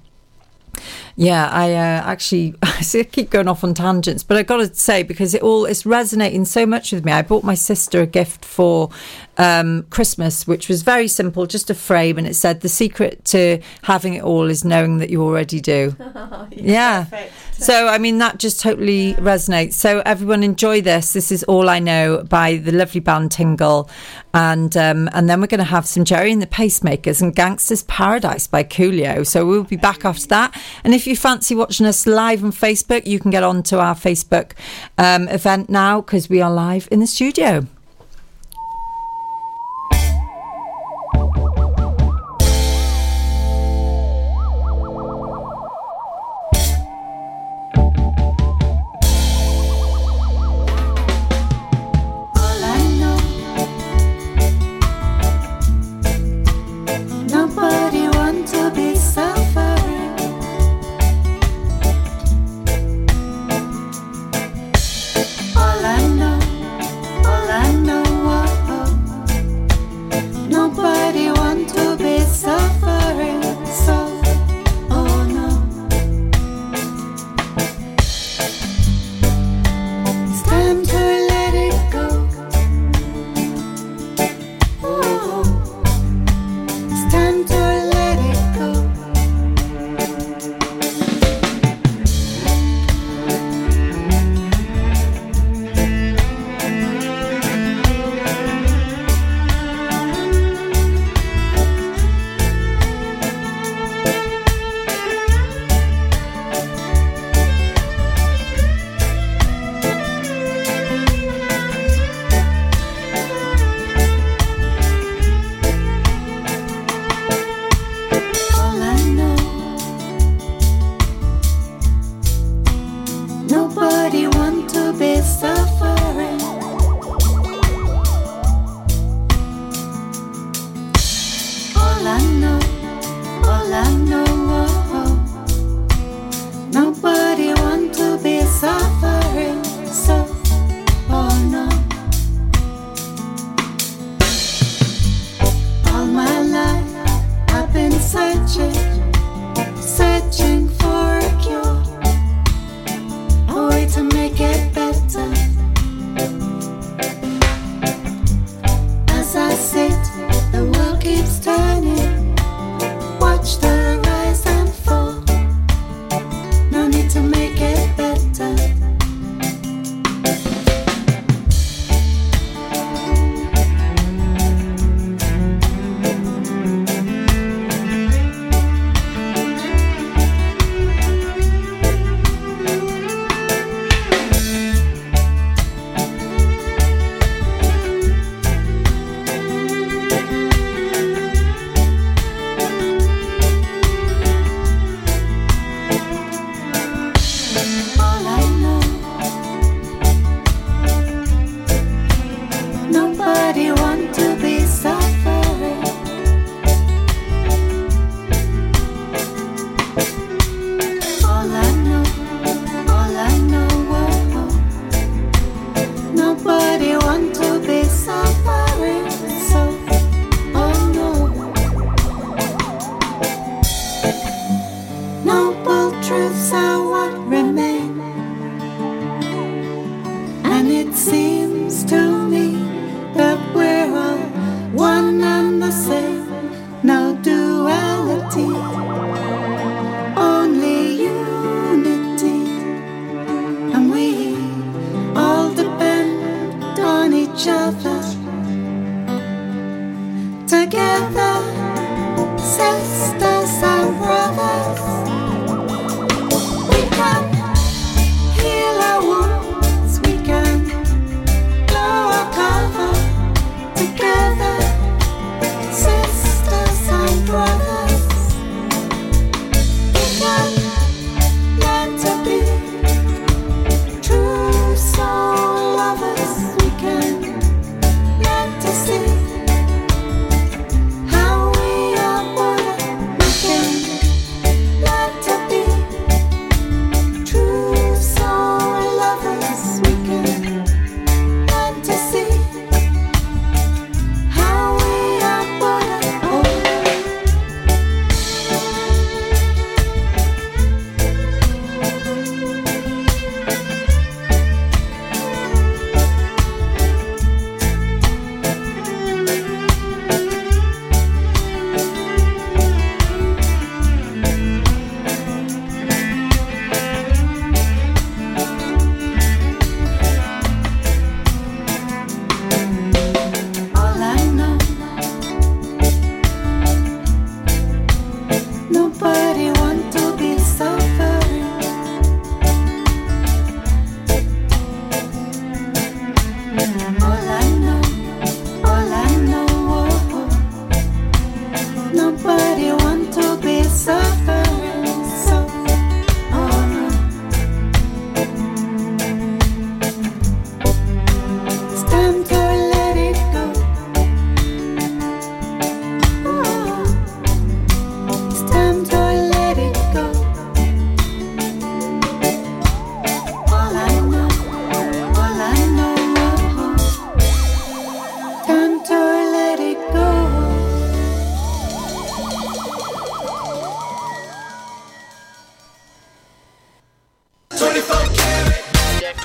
yeah, 1.15 1.47
I 1.49 1.73
uh, 1.73 2.01
actually 2.05 2.55
I 2.63 2.81
keep 3.11 3.29
going 3.29 3.47
off 3.47 3.63
on 3.63 3.73
tangents, 3.73 4.23
but 4.23 4.37
I 4.37 4.43
got 4.43 4.57
to 4.57 4.73
say 4.73 5.03
because 5.03 5.33
it 5.33 5.43
all 5.43 5.65
is 5.65 5.85
resonating 5.85 6.45
so 6.45 6.65
much 6.65 6.91
with 6.91 7.05
me. 7.05 7.11
I 7.11 7.21
bought 7.21 7.43
my 7.43 7.55
sister 7.55 8.01
a 8.01 8.07
gift 8.07 8.43
for 8.43 8.89
um, 9.37 9.83
Christmas, 9.89 10.47
which 10.47 10.69
was 10.69 10.81
very 10.81 11.07
simple, 11.07 11.45
just 11.45 11.69
a 11.69 11.75
frame, 11.75 12.17
and 12.17 12.27
it 12.27 12.35
said 12.35 12.61
the 12.61 12.69
secret 12.69 13.25
to 13.25 13.59
having 13.83 14.15
it 14.15 14.23
all 14.23 14.49
is 14.49 14.63
knowing 14.65 14.97
that 14.97 15.09
you 15.09 15.21
already 15.23 15.59
do. 15.59 15.95
yeah. 16.51 17.05
Perfect. 17.05 17.33
So 17.53 17.87
I 17.87 17.97
mean 17.97 18.17
that 18.17 18.39
just 18.39 18.59
totally 18.59 19.11
yeah. 19.11 19.17
resonates. 19.17 19.73
So 19.73 20.01
everyone 20.05 20.43
enjoy 20.43 20.81
this. 20.81 21.13
This 21.13 21.31
is 21.31 21.43
all 21.43 21.69
I 21.69 21.79
know 21.79 22.23
by 22.23 22.57
the 22.57 22.71
lovely 22.71 22.99
band 22.99 23.31
Tingle, 23.31 23.89
and 24.33 24.75
um, 24.75 25.09
and 25.13 25.29
then 25.29 25.39
we're 25.39 25.47
going 25.47 25.59
to 25.59 25.63
have 25.63 25.85
some 25.85 26.03
Gerry 26.03 26.31
and 26.31 26.41
the 26.41 26.47
Pacemakers 26.47 27.21
and 27.21 27.35
Gangsta's 27.35 27.83
Paradise 27.83 28.47
by 28.47 28.63
Coolio. 28.63 29.25
So 29.25 29.45
we'll 29.45 29.63
be 29.63 29.77
back 29.77 30.05
after 30.05 30.27
that. 30.27 30.59
And 30.83 30.93
if 30.93 31.07
you 31.07 31.15
fancy 31.15 31.55
watching 31.55 31.85
us 31.85 32.05
live 32.05 32.43
on 32.43 32.51
Facebook, 32.51 33.05
you 33.05 33.19
can 33.19 33.31
get 33.31 33.43
on 33.43 33.63
to 33.63 33.79
our 33.79 33.95
Facebook 33.95 34.51
um, 34.97 35.27
event 35.29 35.69
now 35.69 36.01
because 36.01 36.29
we 36.29 36.41
are 36.41 36.51
live 36.51 36.87
in 36.91 36.99
the 36.99 37.07
studio. 37.07 37.67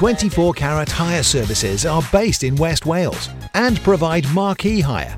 24 0.08 0.54
Carat 0.54 0.90
Hire 0.90 1.22
Services 1.22 1.84
are 1.84 2.02
based 2.10 2.42
in 2.42 2.56
West 2.56 2.86
Wales 2.86 3.28
and 3.52 3.78
provide 3.82 4.26
marquee 4.32 4.80
hire, 4.80 5.17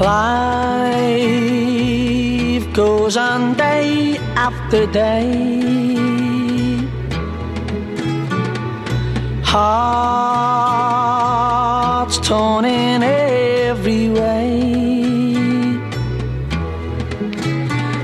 Life 0.00 1.42
goes 2.72 3.16
on 3.16 3.54
day 3.54 4.16
after 4.36 4.86
day. 4.86 5.98
Hearts 9.42 9.78
torn 12.18 12.64
in 12.64 13.02
every 13.02 14.08
way. 14.10 14.62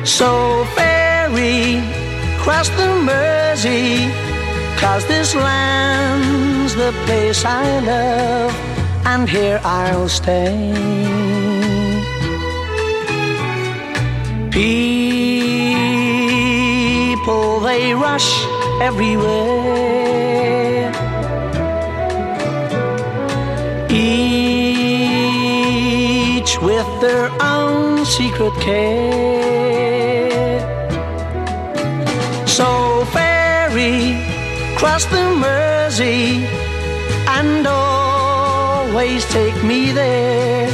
So 0.04 0.64
ferry 0.74 1.80
cross 2.38 2.68
the 2.70 2.88
Mersey, 3.06 4.10
cause 4.80 5.06
this 5.06 5.32
land's 5.36 6.74
the 6.74 6.92
place 7.06 7.44
I 7.44 7.78
love, 7.78 8.52
and 9.06 9.28
here 9.28 9.60
I'll 9.62 10.08
stay. 10.08 11.33
People, 14.54 14.70
they 17.58 17.92
rush 17.92 18.30
everywhere. 18.80 19.34
Each 23.90 24.92
with 26.62 26.86
their 27.00 27.32
own 27.42 28.04
secret 28.06 28.54
care. 28.60 28.94
So 32.46 33.04
ferry, 33.06 34.22
cross 34.76 35.04
the 35.06 35.34
Mersey, 35.34 36.46
and 37.26 37.66
always 37.66 39.24
take 39.30 39.64
me 39.64 39.90
there, 39.90 40.70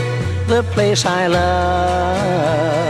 the 0.49 0.63
place 0.75 1.07
I 1.07 1.29
love. 1.29 2.90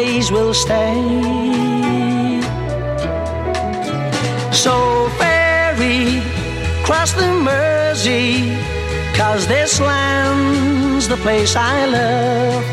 always 0.00 0.32
will 0.32 0.54
stay. 0.54 1.02
So 4.52 5.08
ferry, 5.18 6.22
cross 6.84 7.12
the 7.12 7.30
Mersey, 7.48 8.56
cause 9.14 9.46
this 9.46 9.80
land's 9.80 11.06
the 11.08 11.16
place 11.16 11.54
I 11.56 11.86
love, 11.86 12.64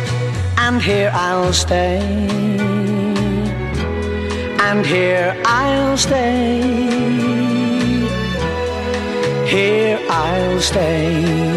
and 0.57 0.81
here 0.81 1.11
I'll 1.13 1.53
stay. 1.53 1.99
And 4.67 4.85
here 4.85 5.35
I'll 5.45 5.97
stay. 5.97 6.61
Here 9.47 9.99
I'll 10.09 10.59
stay. 10.59 11.56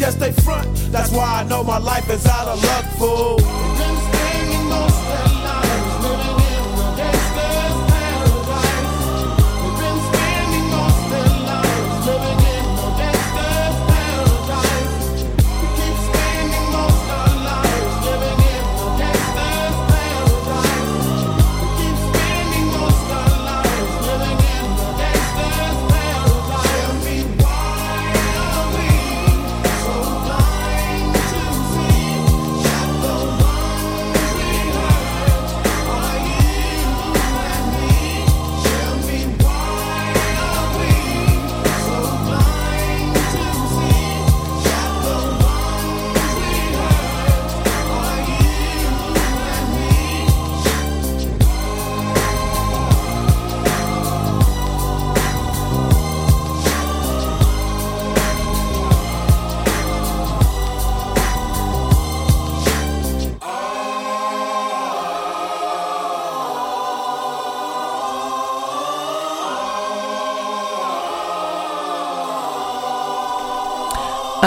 Guess 0.00 0.14
they 0.14 0.32
front. 0.32 0.74
That's 0.90 1.12
why 1.12 1.40
I 1.40 1.44
know 1.44 1.62
my 1.62 1.76
life 1.76 2.08
is 2.08 2.26
out 2.26 2.48
of 2.48 2.64
luck, 2.64 2.84
fool. 2.98 3.70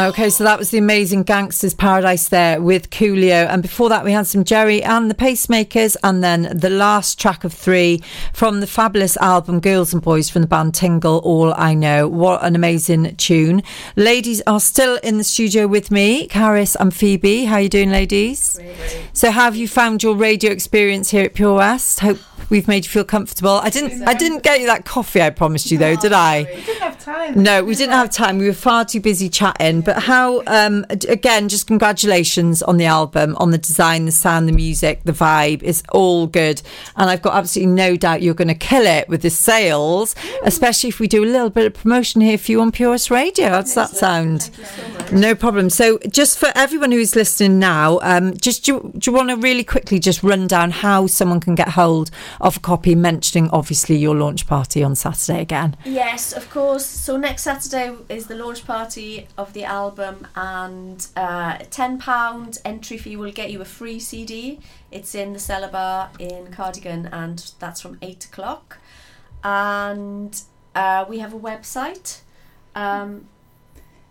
Okay, 0.03 0.29
so 0.29 0.43
that 0.43 0.59
was 0.59 0.69
the 0.69 0.77
amazing 0.77 1.23
Gangsta's 1.23 1.73
Paradise 1.73 2.27
there 2.27 2.61
with 2.61 2.89
Coolio. 2.89 3.47
And 3.47 3.61
before 3.61 3.87
that, 3.87 4.03
we 4.03 4.11
had 4.11 4.27
some 4.27 4.43
Gerry 4.43 4.83
and 4.83 5.09
the 5.09 5.15
Pacemakers. 5.15 5.95
And 6.03 6.21
then 6.21 6.57
the 6.57 6.69
last 6.69 7.17
track 7.17 7.45
of 7.45 7.53
three 7.53 8.03
from 8.33 8.59
the 8.59 8.67
fabulous 8.67 9.15
album 9.15 9.61
Girls 9.61 9.93
and 9.93 10.01
Boys 10.01 10.29
from 10.29 10.41
the 10.41 10.47
band 10.49 10.75
Tingle, 10.75 11.19
All 11.19 11.53
I 11.53 11.73
Know. 11.73 12.09
What 12.09 12.43
an 12.43 12.53
amazing 12.53 13.15
tune. 13.15 13.63
Ladies 13.95 14.41
are 14.45 14.59
still 14.59 14.97
in 15.03 15.19
the 15.19 15.23
studio 15.23 15.67
with 15.67 15.89
me, 15.89 16.27
Caris 16.27 16.75
and 16.75 16.93
Phoebe. 16.93 17.45
How 17.45 17.55
are 17.55 17.61
you 17.61 17.69
doing, 17.69 17.89
ladies? 17.89 18.59
So, 19.13 19.31
how 19.31 19.45
have 19.45 19.55
you 19.55 19.69
found 19.69 20.03
your 20.03 20.15
radio 20.15 20.51
experience 20.51 21.11
here 21.11 21.23
at 21.23 21.33
Pure 21.33 21.55
West? 21.55 22.01
Hope 22.01 22.19
we've 22.49 22.67
made 22.67 22.85
you 22.85 22.89
feel 22.89 23.03
comfortable. 23.03 23.59
I 23.63 23.69
didn't 23.69 24.07
I 24.07 24.13
didn't 24.13 24.43
get 24.43 24.59
you 24.59 24.67
that 24.67 24.85
coffee 24.85 25.21
I 25.21 25.29
promised 25.29 25.71
you 25.71 25.77
though, 25.77 25.95
did 25.95 26.13
I? 26.13 26.43
We 26.43 26.61
didn't 26.61 26.81
have 26.81 26.99
time. 26.99 27.41
No, 27.41 27.63
we 27.63 27.75
didn't 27.75 27.93
have 27.93 28.09
time. 28.09 28.37
We 28.37 28.47
were 28.47 28.53
far 28.53 28.85
too 28.85 28.99
busy 28.99 29.29
chatting. 29.29 29.81
But 29.81 29.92
how, 29.99 30.43
um, 30.47 30.85
again, 30.89 31.49
just 31.49 31.67
congratulations 31.67 32.61
on 32.63 32.77
the 32.77 32.85
album, 32.85 33.35
on 33.37 33.51
the 33.51 33.57
design, 33.57 34.05
the 34.05 34.11
sound, 34.11 34.47
the 34.47 34.53
music, 34.53 35.01
the 35.03 35.11
vibe. 35.11 35.61
It's 35.63 35.83
all 35.91 36.27
good. 36.27 36.61
And 36.95 37.09
I've 37.09 37.21
got 37.21 37.35
absolutely 37.35 37.73
no 37.73 37.95
doubt 37.95 38.21
you're 38.21 38.33
going 38.33 38.47
to 38.47 38.55
kill 38.55 38.85
it 38.85 39.07
with 39.09 39.21
the 39.21 39.29
sales, 39.29 40.15
especially 40.43 40.89
if 40.89 40.99
we 40.99 41.07
do 41.07 41.23
a 41.23 41.27
little 41.27 41.49
bit 41.49 41.65
of 41.65 41.73
promotion 41.73 42.21
here 42.21 42.37
for 42.37 42.51
you 42.51 42.61
on 42.61 42.71
Pure 42.71 42.91
West 42.91 43.11
Radio. 43.11 43.49
How 43.49 43.61
does 43.61 43.75
that 43.75 43.89
sound? 43.89 44.49
No 45.11 45.35
problem. 45.35 45.69
So, 45.69 45.99
just 46.09 46.37
for 46.37 46.51
everyone 46.55 46.91
who's 46.91 47.15
listening 47.15 47.59
now, 47.59 47.99
um, 48.01 48.35
just 48.37 48.65
do, 48.65 48.91
do 48.97 49.11
you 49.11 49.15
want 49.15 49.29
to 49.29 49.35
really 49.35 49.63
quickly 49.63 49.99
just 49.99 50.23
run 50.23 50.47
down 50.47 50.71
how 50.71 51.07
someone 51.07 51.39
can 51.39 51.55
get 51.55 51.69
hold 51.69 52.09
of 52.41 52.57
a 52.57 52.59
copy, 52.59 52.95
mentioning 52.95 53.49
obviously 53.51 53.95
your 53.95 54.15
launch 54.15 54.47
party 54.47 54.83
on 54.83 54.95
Saturday 54.95 55.41
again? 55.41 55.75
Yes, 55.85 56.33
of 56.33 56.49
course. 56.49 56.85
So 56.85 57.17
next 57.17 57.43
Saturday 57.43 57.95
is 58.09 58.27
the 58.27 58.35
launch 58.35 58.65
party 58.65 59.27
of 59.37 59.53
the 59.53 59.63
album, 59.63 59.82
and 60.35 61.07
uh, 61.15 61.57
ten 61.69 61.97
pound 61.99 62.59
entry 62.63 62.97
fee 62.97 63.15
will 63.15 63.31
get 63.31 63.51
you 63.51 63.61
a 63.61 63.65
free 63.65 63.99
CD. 63.99 64.59
It's 64.91 65.15
in 65.15 65.33
the 65.33 65.39
Cellar 65.39 65.69
Bar 65.69 66.11
in 66.19 66.51
Cardigan, 66.51 67.07
and 67.11 67.51
that's 67.59 67.81
from 67.81 67.97
eight 68.01 68.25
o'clock. 68.25 68.77
And 69.43 70.39
uh, 70.75 71.05
we 71.09 71.19
have 71.19 71.33
a 71.33 71.39
website. 71.39 72.21
Um, 72.75 73.27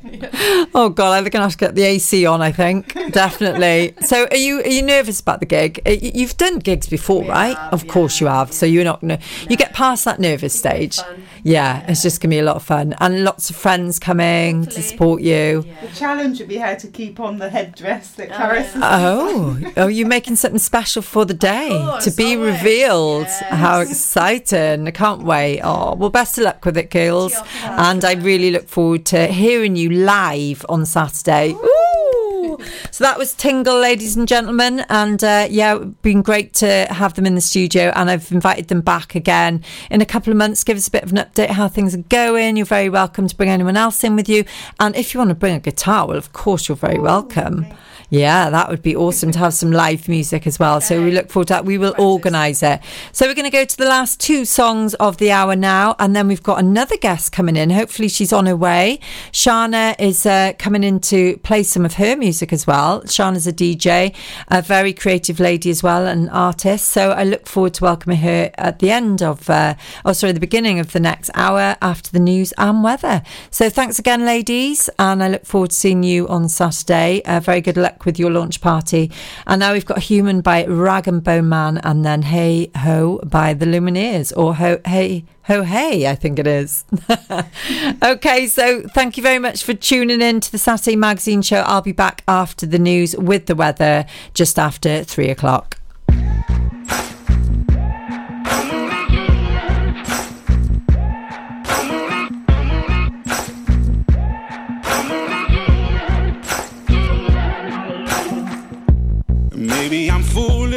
Oh 0.74 0.88
God, 0.90 1.12
I'm 1.12 1.24
gonna 1.24 1.44
have 1.44 1.52
to 1.52 1.58
get 1.58 1.74
the 1.74 1.82
AC 1.82 2.24
on. 2.26 2.40
I 2.40 2.52
think 2.52 2.94
definitely. 3.12 3.94
So, 4.06 4.28
are 4.30 4.36
you 4.36 4.60
are 4.60 4.68
you 4.68 4.82
nervous 4.82 5.20
about 5.20 5.40
the 5.40 5.46
gig? 5.46 5.80
Uh, 5.84 5.90
You've 5.90 6.36
done 6.36 6.60
gigs 6.60 6.88
before, 6.88 7.24
right? 7.24 7.56
of 7.72 7.88
course 7.88 8.20
you 8.20 8.28
have. 8.28 8.52
So 8.52 8.64
you're 8.66 8.84
not 8.84 9.00
gonna. 9.00 9.18
You 9.48 9.56
get 9.56 9.72
past 9.72 10.04
that 10.04 10.20
nervous 10.20 10.56
stage. 10.56 11.00
Yeah, 11.46 11.84
it's 11.86 12.02
just 12.02 12.20
gonna 12.20 12.30
be 12.30 12.40
a 12.40 12.42
lot 12.42 12.56
of 12.56 12.64
fun 12.64 12.96
and 12.98 13.22
lots 13.22 13.50
of 13.50 13.56
friends 13.56 14.00
coming 14.00 14.66
to 14.66 14.82
support 14.82 15.22
you. 15.22 15.64
The 15.80 15.88
challenge 15.94 16.40
would 16.40 16.48
be 16.48 16.56
how 16.56 16.74
to 16.74 16.88
keep 16.88 17.20
on 17.20 17.38
the 17.38 17.48
headdress 17.48 18.10
that 18.14 18.30
Caris 18.30 18.72
has 18.72 18.82
Oh, 18.84 19.56
oh, 19.64 19.72
oh, 19.76 19.86
you're 19.86 20.08
making 20.08 20.34
something 20.34 20.58
special 20.58 21.02
for 21.02 21.24
the 21.24 21.34
day 21.34 21.68
to 22.02 22.10
be 22.10 22.36
revealed. 22.36 23.28
How 23.28 23.78
exciting! 23.78 24.88
I 24.88 24.90
can't 24.90 25.22
wait. 25.22 25.60
Oh, 25.62 25.94
well, 25.94 26.10
best 26.10 26.36
of 26.36 26.44
luck 26.44 26.64
with 26.64 26.76
it, 26.76 26.90
girls. 26.90 27.32
And 27.62 28.04
I 28.04 28.14
really 28.14 28.50
look 28.50 28.68
forward 28.68 29.06
to 29.06 29.28
hearing 29.28 29.76
you 29.76 29.90
live 29.90 30.66
on 30.68 30.84
Saturday. 30.84 31.52
Ooh. 31.52 31.85
So 32.90 33.04
that 33.04 33.18
was 33.18 33.34
Tingle, 33.34 33.78
ladies 33.78 34.16
and 34.16 34.26
gentlemen. 34.26 34.84
And 34.88 35.22
uh, 35.22 35.46
yeah, 35.50 35.76
it's 35.76 35.84
been 36.02 36.22
great 36.22 36.54
to 36.54 36.86
have 36.90 37.14
them 37.14 37.26
in 37.26 37.34
the 37.34 37.40
studio. 37.40 37.92
And 37.94 38.10
I've 38.10 38.30
invited 38.32 38.68
them 38.68 38.80
back 38.80 39.14
again 39.14 39.62
in 39.90 40.00
a 40.00 40.06
couple 40.06 40.30
of 40.30 40.36
months. 40.36 40.64
Give 40.64 40.76
us 40.76 40.88
a 40.88 40.90
bit 40.90 41.02
of 41.02 41.12
an 41.12 41.18
update 41.18 41.50
how 41.50 41.68
things 41.68 41.94
are 41.94 41.98
going. 41.98 42.56
You're 42.56 42.66
very 42.66 42.88
welcome 42.88 43.28
to 43.28 43.36
bring 43.36 43.50
anyone 43.50 43.76
else 43.76 44.02
in 44.04 44.16
with 44.16 44.28
you. 44.28 44.44
And 44.80 44.96
if 44.96 45.14
you 45.14 45.18
want 45.18 45.30
to 45.30 45.34
bring 45.34 45.54
a 45.54 45.60
guitar, 45.60 46.06
well, 46.06 46.16
of 46.16 46.32
course, 46.32 46.68
you're 46.68 46.76
very 46.76 46.98
welcome. 46.98 47.66
Yeah, 48.08 48.50
that 48.50 48.68
would 48.68 48.82
be 48.82 48.94
awesome 48.94 49.32
to 49.32 49.38
have 49.40 49.52
some 49.52 49.72
live 49.72 50.08
music 50.08 50.46
as 50.46 50.60
well. 50.60 50.80
So 50.80 51.02
we 51.02 51.10
look 51.10 51.28
forward 51.28 51.48
to 51.48 51.54
that. 51.54 51.64
We 51.64 51.76
will 51.76 51.94
organise 51.98 52.62
it. 52.62 52.80
So 53.10 53.26
we're 53.26 53.34
going 53.34 53.50
to 53.50 53.50
go 53.50 53.64
to 53.64 53.76
the 53.76 53.86
last 53.86 54.20
two 54.20 54.44
songs 54.44 54.94
of 54.94 55.16
the 55.16 55.32
hour 55.32 55.56
now, 55.56 55.96
and 55.98 56.14
then 56.14 56.28
we've 56.28 56.42
got 56.42 56.60
another 56.60 56.96
guest 56.96 57.32
coming 57.32 57.56
in. 57.56 57.70
Hopefully, 57.70 58.08
she's 58.08 58.32
on 58.32 58.46
her 58.46 58.56
way. 58.56 59.00
Shana 59.32 59.96
is 59.98 60.24
uh, 60.24 60.52
coming 60.56 60.84
in 60.84 61.00
to 61.00 61.36
play 61.38 61.64
some 61.64 61.84
of 61.84 61.94
her 61.94 62.16
music 62.16 62.52
as 62.52 62.64
well. 62.64 63.02
Shana's 63.02 63.48
a 63.48 63.52
DJ, 63.52 64.14
a 64.48 64.62
very 64.62 64.92
creative 64.92 65.40
lady 65.40 65.70
as 65.70 65.82
well, 65.82 66.06
an 66.06 66.28
artist. 66.28 66.86
So 66.86 67.10
I 67.10 67.24
look 67.24 67.48
forward 67.48 67.74
to 67.74 67.84
welcoming 67.84 68.18
her 68.18 68.52
at 68.56 68.78
the 68.78 68.92
end 68.92 69.20
of, 69.20 69.50
uh, 69.50 69.74
oh, 70.04 70.12
sorry, 70.12 70.32
the 70.32 70.38
beginning 70.38 70.78
of 70.78 70.92
the 70.92 71.00
next 71.00 71.30
hour 71.34 71.76
after 71.82 72.12
the 72.12 72.20
news 72.20 72.52
and 72.56 72.84
weather. 72.84 73.24
So 73.50 73.68
thanks 73.68 73.98
again, 73.98 74.24
ladies, 74.24 74.88
and 74.96 75.24
I 75.24 75.28
look 75.28 75.44
forward 75.44 75.70
to 75.70 75.76
seeing 75.76 76.04
you 76.04 76.28
on 76.28 76.48
Saturday. 76.48 77.22
Uh, 77.24 77.40
very 77.40 77.60
good 77.60 77.76
luck 77.76 77.95
with 78.04 78.18
your 78.18 78.30
launch 78.30 78.60
party. 78.60 79.10
And 79.46 79.60
now 79.60 79.72
we've 79.72 79.86
got 79.86 80.00
Human 80.00 80.40
by 80.40 80.66
Rag 80.66 81.08
and 81.08 81.22
Bone 81.22 81.48
Man, 81.48 81.78
and 81.78 82.04
then 82.04 82.22
Hey 82.22 82.70
Ho 82.76 83.20
by 83.24 83.54
the 83.54 83.66
Lumineers, 83.66 84.36
or 84.36 84.56
Ho 84.56 84.78
Hey. 84.84 85.24
Ho 85.44 85.62
hey, 85.62 86.08
I 86.08 86.16
think 86.16 86.40
it 86.40 86.46
is. 86.48 86.84
okay, 88.02 88.48
so 88.48 88.82
thank 88.88 89.16
you 89.16 89.22
very 89.22 89.38
much 89.38 89.62
for 89.62 89.74
tuning 89.74 90.20
in 90.20 90.40
to 90.40 90.50
the 90.50 90.58
Saturday 90.58 90.96
Magazine 90.96 91.40
Show. 91.40 91.60
I'll 91.60 91.82
be 91.82 91.92
back 91.92 92.24
after 92.26 92.66
the 92.66 92.80
news 92.80 93.16
with 93.16 93.46
the 93.46 93.54
weather 93.54 94.06
just 94.34 94.58
after 94.58 95.04
three 95.04 95.30
o'clock. 95.30 95.78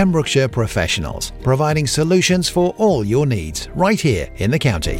Pembrokeshire 0.00 0.48
Professionals, 0.48 1.30
providing 1.42 1.86
solutions 1.86 2.48
for 2.48 2.70
all 2.78 3.04
your 3.04 3.26
needs 3.26 3.68
right 3.74 4.00
here 4.00 4.30
in 4.36 4.50
the 4.50 4.58
county. 4.58 4.96